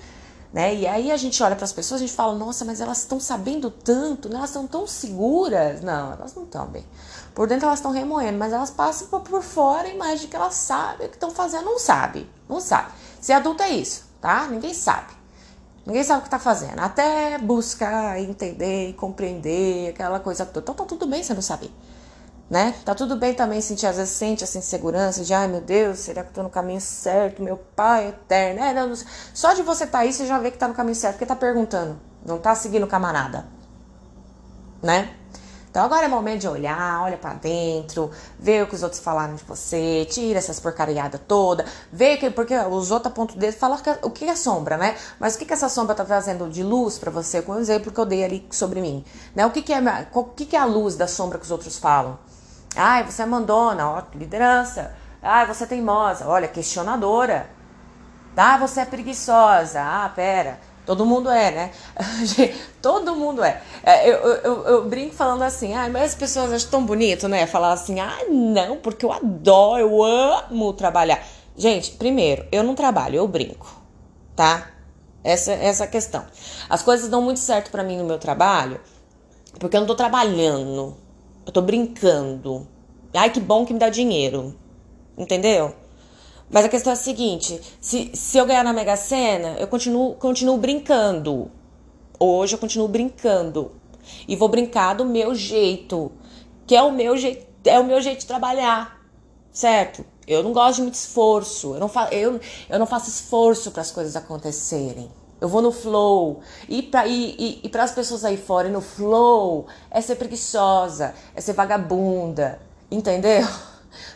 Né? 0.51 0.75
E 0.75 0.87
aí 0.87 1.11
a 1.11 1.17
gente 1.17 1.41
olha 1.43 1.55
para 1.55 1.65
as 1.65 1.73
pessoas, 1.73 2.01
a 2.01 2.05
gente 2.05 2.15
fala, 2.15 2.33
nossa, 2.33 2.65
mas 2.65 2.81
elas 2.81 2.99
estão 2.99 3.19
sabendo 3.19 3.69
tanto, 3.69 4.29
né? 4.29 4.37
elas 4.37 4.49
estão 4.49 4.65
tão 4.65 4.87
seguras. 4.87 5.81
Não, 5.81 6.13
elas 6.13 6.33
não 6.33 6.43
estão 6.43 6.65
bem. 6.65 6.85
Por 7.35 7.47
dentro 7.47 7.67
elas 7.67 7.79
estão 7.79 7.91
remoendo, 7.91 8.37
mas 8.37 8.51
elas 8.51 8.71
passam 8.71 9.07
por 9.21 9.43
fora 9.43 9.87
a 9.87 9.91
imagem 9.91 10.27
que 10.27 10.35
elas 10.35 10.55
sabem 10.55 11.07
o 11.07 11.09
que 11.09 11.15
estão 11.15 11.29
fazendo. 11.29 11.65
Não 11.65 11.77
sabe, 11.77 12.27
não 12.47 12.59
sabe. 12.59 12.91
Ser 13.21 13.33
adulto 13.33 13.61
é 13.61 13.69
isso, 13.69 14.08
tá? 14.21 14.47
Ninguém 14.47 14.73
sabe. 14.73 15.13
Ninguém 15.85 16.03
sabe 16.03 16.19
o 16.19 16.21
que 16.21 16.27
está 16.27 16.39
fazendo. 16.39 16.79
Até 16.79 17.37
buscar, 17.37 18.19
entender, 18.19 18.93
compreender, 18.93 19.89
aquela 19.89 20.19
coisa 20.19 20.45
toda. 20.45 20.59
Então 20.59 20.75
tá 20.75 20.85
tudo 20.85 21.07
bem 21.07 21.23
você 21.23 21.33
não 21.33 21.41
saber. 21.41 21.71
Né? 22.49 22.73
Tá 22.83 22.95
tudo 22.95 23.15
bem 23.15 23.33
também 23.33 23.61
sentir, 23.61 23.85
às 23.85 23.97
vezes 23.97 24.11
sente 24.13 24.43
essa 24.43 24.57
insegurança 24.57 25.23
de 25.23 25.31
ai 25.35 25.47
meu 25.47 25.61
Deus, 25.61 25.99
será 25.99 26.23
que 26.23 26.29
eu 26.29 26.33
tô 26.33 26.41
no 26.41 26.49
caminho 26.49 26.81
certo? 26.81 27.43
Meu 27.43 27.57
pai 27.57 28.07
eterno. 28.07 28.59
É, 28.59 28.73
não, 28.73 28.91
só 29.33 29.53
de 29.53 29.61
você 29.61 29.85
tá 29.85 29.99
aí, 29.99 30.11
você 30.11 30.25
já 30.25 30.39
vê 30.39 30.49
que 30.49 30.57
tá 30.57 30.67
no 30.67 30.73
caminho 30.73 30.95
certo, 30.95 31.13
porque 31.13 31.27
tá 31.27 31.35
perguntando. 31.35 31.99
Não 32.25 32.39
tá 32.39 32.55
seguindo 32.55 32.87
camarada. 32.87 33.45
Né? 34.81 35.15
Então 35.69 35.83
agora 35.83 36.05
é 36.05 36.07
momento 36.07 36.41
de 36.41 36.47
olhar, 36.47 37.03
olha 37.03 37.17
para 37.17 37.35
dentro, 37.35 38.09
ver 38.39 38.63
o 38.63 38.67
que 38.67 38.73
os 38.73 38.81
outros 38.81 38.99
falaram 38.99 39.35
de 39.35 39.43
você, 39.43 40.05
tira 40.09 40.39
essas 40.39 40.59
porcariadas 40.59 41.21
toda, 41.27 41.63
vê 41.91 42.17
que 42.17 42.31
porque 42.31 42.57
os 42.57 42.89
outros 42.89 43.11
apontam 43.11 43.35
o 43.35 43.39
dedo 43.39 43.53
falam 43.53 43.77
que, 43.77 43.89
o 44.01 44.09
que 44.09 44.25
é 44.25 44.35
sombra, 44.35 44.77
né? 44.77 44.95
Mas 45.19 45.35
o 45.35 45.37
que, 45.37 45.45
que 45.45 45.53
essa 45.53 45.69
sombra 45.69 45.93
tá 45.93 46.03
trazendo 46.03 46.49
de 46.49 46.63
luz 46.63 46.97
para 46.97 47.11
você, 47.11 47.41
com 47.43 47.51
o 47.51 47.59
exemplo 47.59 47.91
que 47.91 47.99
eu 47.99 48.05
dei 48.05 48.23
ali 48.23 48.47
sobre 48.49 48.81
mim, 48.81 49.05
né? 49.35 49.45
O 49.45 49.51
que, 49.51 49.61
que 49.61 49.71
é 49.71 49.79
o 50.11 50.23
que, 50.23 50.45
que 50.45 50.55
é 50.55 50.59
a 50.59 50.65
luz 50.65 50.95
da 50.95 51.07
sombra 51.07 51.37
que 51.37 51.45
os 51.45 51.51
outros 51.51 51.77
falam? 51.77 52.17
Ai, 52.75 53.03
você 53.03 53.21
é 53.21 53.25
mandona, 53.27 53.89
ó, 53.89 54.03
liderança. 54.15 54.91
Ai, 55.21 55.45
você 55.45 55.65
é 55.65 55.67
teimosa, 55.67 56.27
olha, 56.27 56.47
questionadora. 56.47 57.49
Ah, 58.35 58.57
você 58.57 58.81
é 58.81 58.85
preguiçosa. 58.85 59.81
Ah, 59.81 60.09
pera. 60.15 60.59
Todo 60.89 61.05
mundo 61.05 61.29
é, 61.29 61.51
né? 61.51 61.71
Todo 62.81 63.15
mundo 63.15 63.43
é. 63.43 63.61
é. 63.83 64.09
Eu, 64.09 64.17
eu, 64.17 64.63
eu, 64.63 64.89
brinco 64.89 65.13
falando 65.13 65.43
assim, 65.43 65.75
ah, 65.75 65.87
mas 65.87 66.13
as 66.13 66.15
pessoas 66.15 66.51
acham 66.51 66.67
tão 66.71 66.83
bonito, 66.83 67.27
né? 67.27 67.45
Falar 67.45 67.73
assim, 67.73 67.99
ah, 67.99 68.25
não, 68.27 68.77
porque 68.77 69.05
eu 69.05 69.11
adoro, 69.11 69.81
eu 69.81 70.03
amo 70.03 70.73
trabalhar. 70.73 71.23
Gente, 71.55 71.91
primeiro, 71.91 72.43
eu 72.51 72.63
não 72.63 72.73
trabalho, 72.73 73.17
eu 73.17 73.27
brinco, 73.27 73.71
tá? 74.35 74.71
Essa, 75.23 75.51
essa 75.51 75.83
é 75.83 75.85
a 75.85 75.91
questão. 75.91 76.25
As 76.67 76.81
coisas 76.81 77.07
dão 77.07 77.21
muito 77.21 77.39
certo 77.39 77.69
para 77.69 77.83
mim 77.83 77.95
no 77.95 78.03
meu 78.03 78.17
trabalho, 78.17 78.81
porque 79.59 79.77
eu 79.77 79.81
não 79.81 79.87
tô 79.87 79.93
trabalhando, 79.93 80.97
eu 81.45 81.51
tô 81.51 81.61
brincando. 81.61 82.67
Ai, 83.13 83.29
que 83.29 83.39
bom 83.39 83.63
que 83.63 83.73
me 83.73 83.79
dá 83.79 83.89
dinheiro, 83.89 84.55
entendeu? 85.15 85.75
Mas 86.49 86.65
a 86.65 86.69
questão 86.69 86.91
é 86.91 86.93
a 86.93 86.97
seguinte: 86.97 87.61
se, 87.79 88.11
se 88.13 88.37
eu 88.37 88.45
ganhar 88.45 88.63
na 88.63 88.73
Mega 88.73 88.95
Sena, 88.95 89.55
eu 89.59 89.67
continuo, 89.67 90.15
continuo 90.15 90.57
brincando. 90.57 91.51
Hoje 92.19 92.55
eu 92.55 92.59
continuo 92.59 92.87
brincando. 92.87 93.71
E 94.27 94.35
vou 94.35 94.49
brincar 94.49 94.95
do 94.95 95.05
meu 95.05 95.35
jeito. 95.35 96.11
Que 96.65 96.75
é 96.75 96.81
o 96.81 96.91
meu 96.91 97.15
jeito, 97.15 97.45
é 97.63 97.79
o 97.79 97.83
meu 97.83 98.01
jeito 98.01 98.21
de 98.21 98.25
trabalhar. 98.25 98.99
Certo? 99.51 100.05
Eu 100.27 100.43
não 100.43 100.53
gosto 100.53 100.77
de 100.77 100.81
muito 100.83 100.95
esforço. 100.95 101.73
Eu 101.73 101.79
não, 101.79 101.87
fa 101.87 102.09
eu, 102.11 102.39
eu 102.69 102.79
não 102.79 102.85
faço 102.85 103.09
esforço 103.09 103.71
para 103.71 103.81
as 103.81 103.91
coisas 103.91 104.15
acontecerem. 104.15 105.11
Eu 105.39 105.47
vou 105.47 105.61
no 105.61 105.71
flow. 105.71 106.41
E 106.67 106.83
para 106.83 107.07
e, 107.07 107.61
e, 107.63 107.67
e 107.67 107.77
as 107.77 107.91
pessoas 107.91 108.25
aí 108.25 108.37
fora, 108.37 108.67
no 108.69 108.81
flow 108.81 109.67
é 109.89 110.01
ser 110.01 110.15
preguiçosa, 110.15 111.13
é 111.33 111.41
ser 111.41 111.53
vagabunda. 111.53 112.59
Entendeu? 112.91 113.47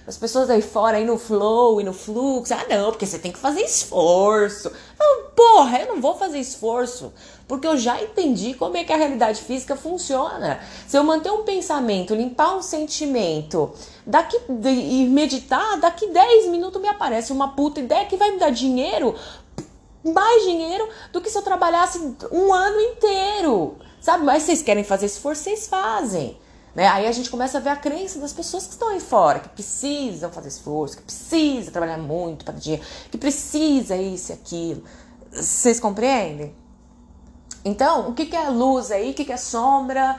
As 0.05 0.17
pessoas 0.17 0.49
aí 0.49 0.61
fora, 0.61 0.97
aí 0.97 1.05
no 1.05 1.17
flow 1.17 1.79
e 1.79 1.83
no 1.83 1.93
fluxo. 1.93 2.53
Ah, 2.53 2.65
não, 2.69 2.91
porque 2.91 3.05
você 3.05 3.19
tem 3.19 3.31
que 3.31 3.39
fazer 3.39 3.61
esforço. 3.61 4.71
Não, 4.99 5.25
porra, 5.35 5.79
eu 5.79 5.95
não 5.95 6.01
vou 6.01 6.15
fazer 6.15 6.39
esforço. 6.39 7.13
Porque 7.47 7.67
eu 7.67 7.77
já 7.77 8.01
entendi 8.01 8.53
como 8.53 8.77
é 8.77 8.83
que 8.83 8.93
a 8.93 8.97
realidade 8.97 9.41
física 9.41 9.75
funciona. 9.75 10.59
Se 10.87 10.97
eu 10.97 11.03
manter 11.03 11.31
um 11.31 11.43
pensamento, 11.43 12.15
limpar 12.15 12.55
um 12.55 12.61
sentimento, 12.61 13.71
daqui 14.05 14.39
e 14.49 15.05
meditar, 15.05 15.79
daqui 15.79 16.07
10 16.07 16.47
minutos 16.47 16.81
me 16.81 16.87
aparece 16.87 17.31
uma 17.31 17.49
puta 17.49 17.79
ideia 17.79 18.05
que 18.05 18.17
vai 18.17 18.31
me 18.31 18.39
dar 18.39 18.49
dinheiro, 18.49 19.15
mais 20.03 20.43
dinheiro 20.43 20.87
do 21.11 21.21
que 21.21 21.29
se 21.29 21.37
eu 21.37 21.41
trabalhasse 21.41 21.99
um 22.31 22.53
ano 22.53 22.79
inteiro. 22.79 23.77
Sabe? 24.01 24.25
Mas 24.25 24.43
vocês 24.43 24.61
querem 24.61 24.83
fazer 24.83 25.05
esforço, 25.05 25.43
vocês 25.43 25.67
fazem. 25.67 26.37
Né? 26.75 26.87
Aí 26.87 27.05
a 27.05 27.11
gente 27.11 27.29
começa 27.29 27.57
a 27.57 27.61
ver 27.61 27.69
a 27.69 27.75
crença 27.75 28.19
das 28.19 28.33
pessoas 28.33 28.65
que 28.65 28.71
estão 28.71 28.89
aí 28.89 28.99
fora, 28.99 29.39
que 29.39 29.49
precisam 29.49 30.31
fazer 30.31 30.47
esforço, 30.47 30.97
que 30.97 31.03
precisam 31.03 31.71
trabalhar 31.71 31.97
muito 31.97 32.43
para 32.43 32.55
dinheiro, 32.55 32.83
que 33.11 33.17
precisa 33.17 33.95
isso 33.95 34.31
e 34.31 34.33
aquilo. 34.33 34.83
Vocês 35.31 35.79
compreendem? 35.79 36.55
Então, 37.65 38.09
o 38.09 38.13
que, 38.13 38.25
que 38.25 38.35
é 38.35 38.49
luz 38.49 38.91
aí? 38.91 39.11
O 39.11 39.13
que, 39.13 39.23
que 39.23 39.31
é 39.31 39.37
sombra? 39.37 40.17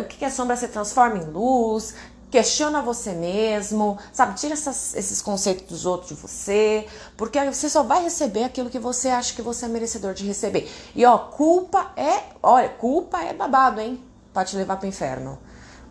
O 0.00 0.04
que, 0.04 0.18
que 0.18 0.24
é 0.24 0.30
sombra 0.30 0.54
se 0.56 0.68
transforma 0.68 1.18
em 1.18 1.24
luz? 1.24 1.94
Questiona 2.30 2.82
você 2.82 3.12
mesmo, 3.12 3.98
sabe? 4.12 4.38
Tira 4.38 4.52
essas, 4.52 4.94
esses 4.94 5.22
conceitos 5.22 5.66
dos 5.66 5.86
outros 5.86 6.10
de 6.10 6.14
você, 6.14 6.86
porque 7.16 7.42
você 7.50 7.68
só 7.68 7.82
vai 7.82 8.02
receber 8.02 8.44
aquilo 8.44 8.68
que 8.68 8.78
você 8.78 9.08
acha 9.08 9.34
que 9.34 9.42
você 9.42 9.64
é 9.64 9.68
merecedor 9.68 10.12
de 10.12 10.26
receber. 10.26 10.70
E 10.94 11.04
ó, 11.04 11.16
culpa 11.18 11.92
é, 11.96 12.24
olha, 12.42 12.68
culpa 12.68 13.22
é 13.22 13.32
babado, 13.32 13.80
hein? 13.80 14.02
Pode 14.32 14.50
te 14.50 14.56
levar 14.56 14.76
pro 14.76 14.88
inferno. 14.88 15.38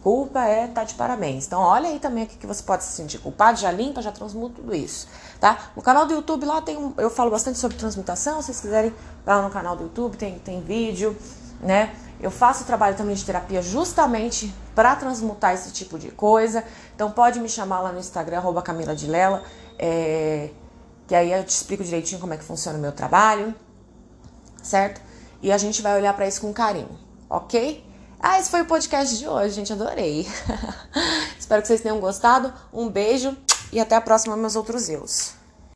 Culpa 0.05 0.45
é 0.45 0.67
tá 0.67 0.83
de 0.83 0.93
parabéns. 0.93 1.47
Então, 1.47 1.59
olha 1.59 1.89
aí 1.89 1.97
também 1.97 2.25
o 2.25 2.27
que 2.27 2.45
você 2.45 2.61
pode 2.61 2.83
se 2.83 2.91
sentir 2.91 3.17
culpado, 3.17 3.59
já 3.59 3.71
limpa, 3.71 4.03
já 4.03 4.11
transmuta 4.11 4.57
tudo 4.57 4.75
isso, 4.75 5.07
tá? 5.39 5.71
No 5.75 5.81
canal 5.81 6.05
do 6.05 6.13
YouTube 6.13 6.45
lá 6.45 6.61
tem 6.61 6.77
um, 6.77 6.93
eu 6.95 7.09
falo 7.09 7.31
bastante 7.31 7.57
sobre 7.57 7.75
transmutação, 7.75 8.39
se 8.39 8.45
vocês 8.45 8.61
quiserem, 8.61 8.93
lá 9.25 9.41
no 9.41 9.49
canal 9.49 9.75
do 9.75 9.85
YouTube 9.85 10.15
tem, 10.15 10.37
tem 10.37 10.61
vídeo, 10.61 11.17
né? 11.59 11.95
Eu 12.21 12.29
faço 12.29 12.65
trabalho 12.65 12.95
também 12.95 13.15
de 13.15 13.25
terapia 13.25 13.63
justamente 13.63 14.53
para 14.75 14.95
transmutar 14.95 15.55
esse 15.55 15.71
tipo 15.71 15.97
de 15.97 16.11
coisa. 16.11 16.63
Então 16.93 17.09
pode 17.09 17.39
me 17.39 17.49
chamar 17.49 17.79
lá 17.79 17.91
no 17.91 17.97
Instagram, 17.97 18.43
Camila 18.61 18.95
de 18.95 19.07
Lela, 19.07 19.41
é, 19.79 20.51
que 21.07 21.15
aí 21.15 21.31
eu 21.31 21.43
te 21.43 21.49
explico 21.49 21.83
direitinho 21.83 22.21
como 22.21 22.31
é 22.31 22.37
que 22.37 22.43
funciona 22.43 22.77
o 22.77 22.81
meu 22.81 22.91
trabalho, 22.91 23.55
certo? 24.61 25.01
E 25.41 25.51
a 25.51 25.57
gente 25.57 25.81
vai 25.81 25.97
olhar 25.97 26.13
para 26.13 26.27
isso 26.27 26.41
com 26.41 26.53
carinho, 26.53 26.95
ok? 27.27 27.94
Ah, 28.19 28.39
esse 28.39 28.49
foi 28.49 28.61
o 28.61 28.65
podcast 28.65 29.17
de 29.17 29.27
hoje, 29.27 29.55
gente. 29.55 29.71
Adorei. 29.71 30.27
Espero 31.39 31.61
que 31.61 31.67
vocês 31.67 31.81
tenham 31.81 31.99
gostado. 31.99 32.51
Um 32.73 32.89
beijo 32.89 33.37
e 33.71 33.79
até 33.79 33.95
a 33.95 34.01
próxima, 34.01 34.35
meus 34.35 34.55
outros 34.55 34.89
eus. 34.89 35.34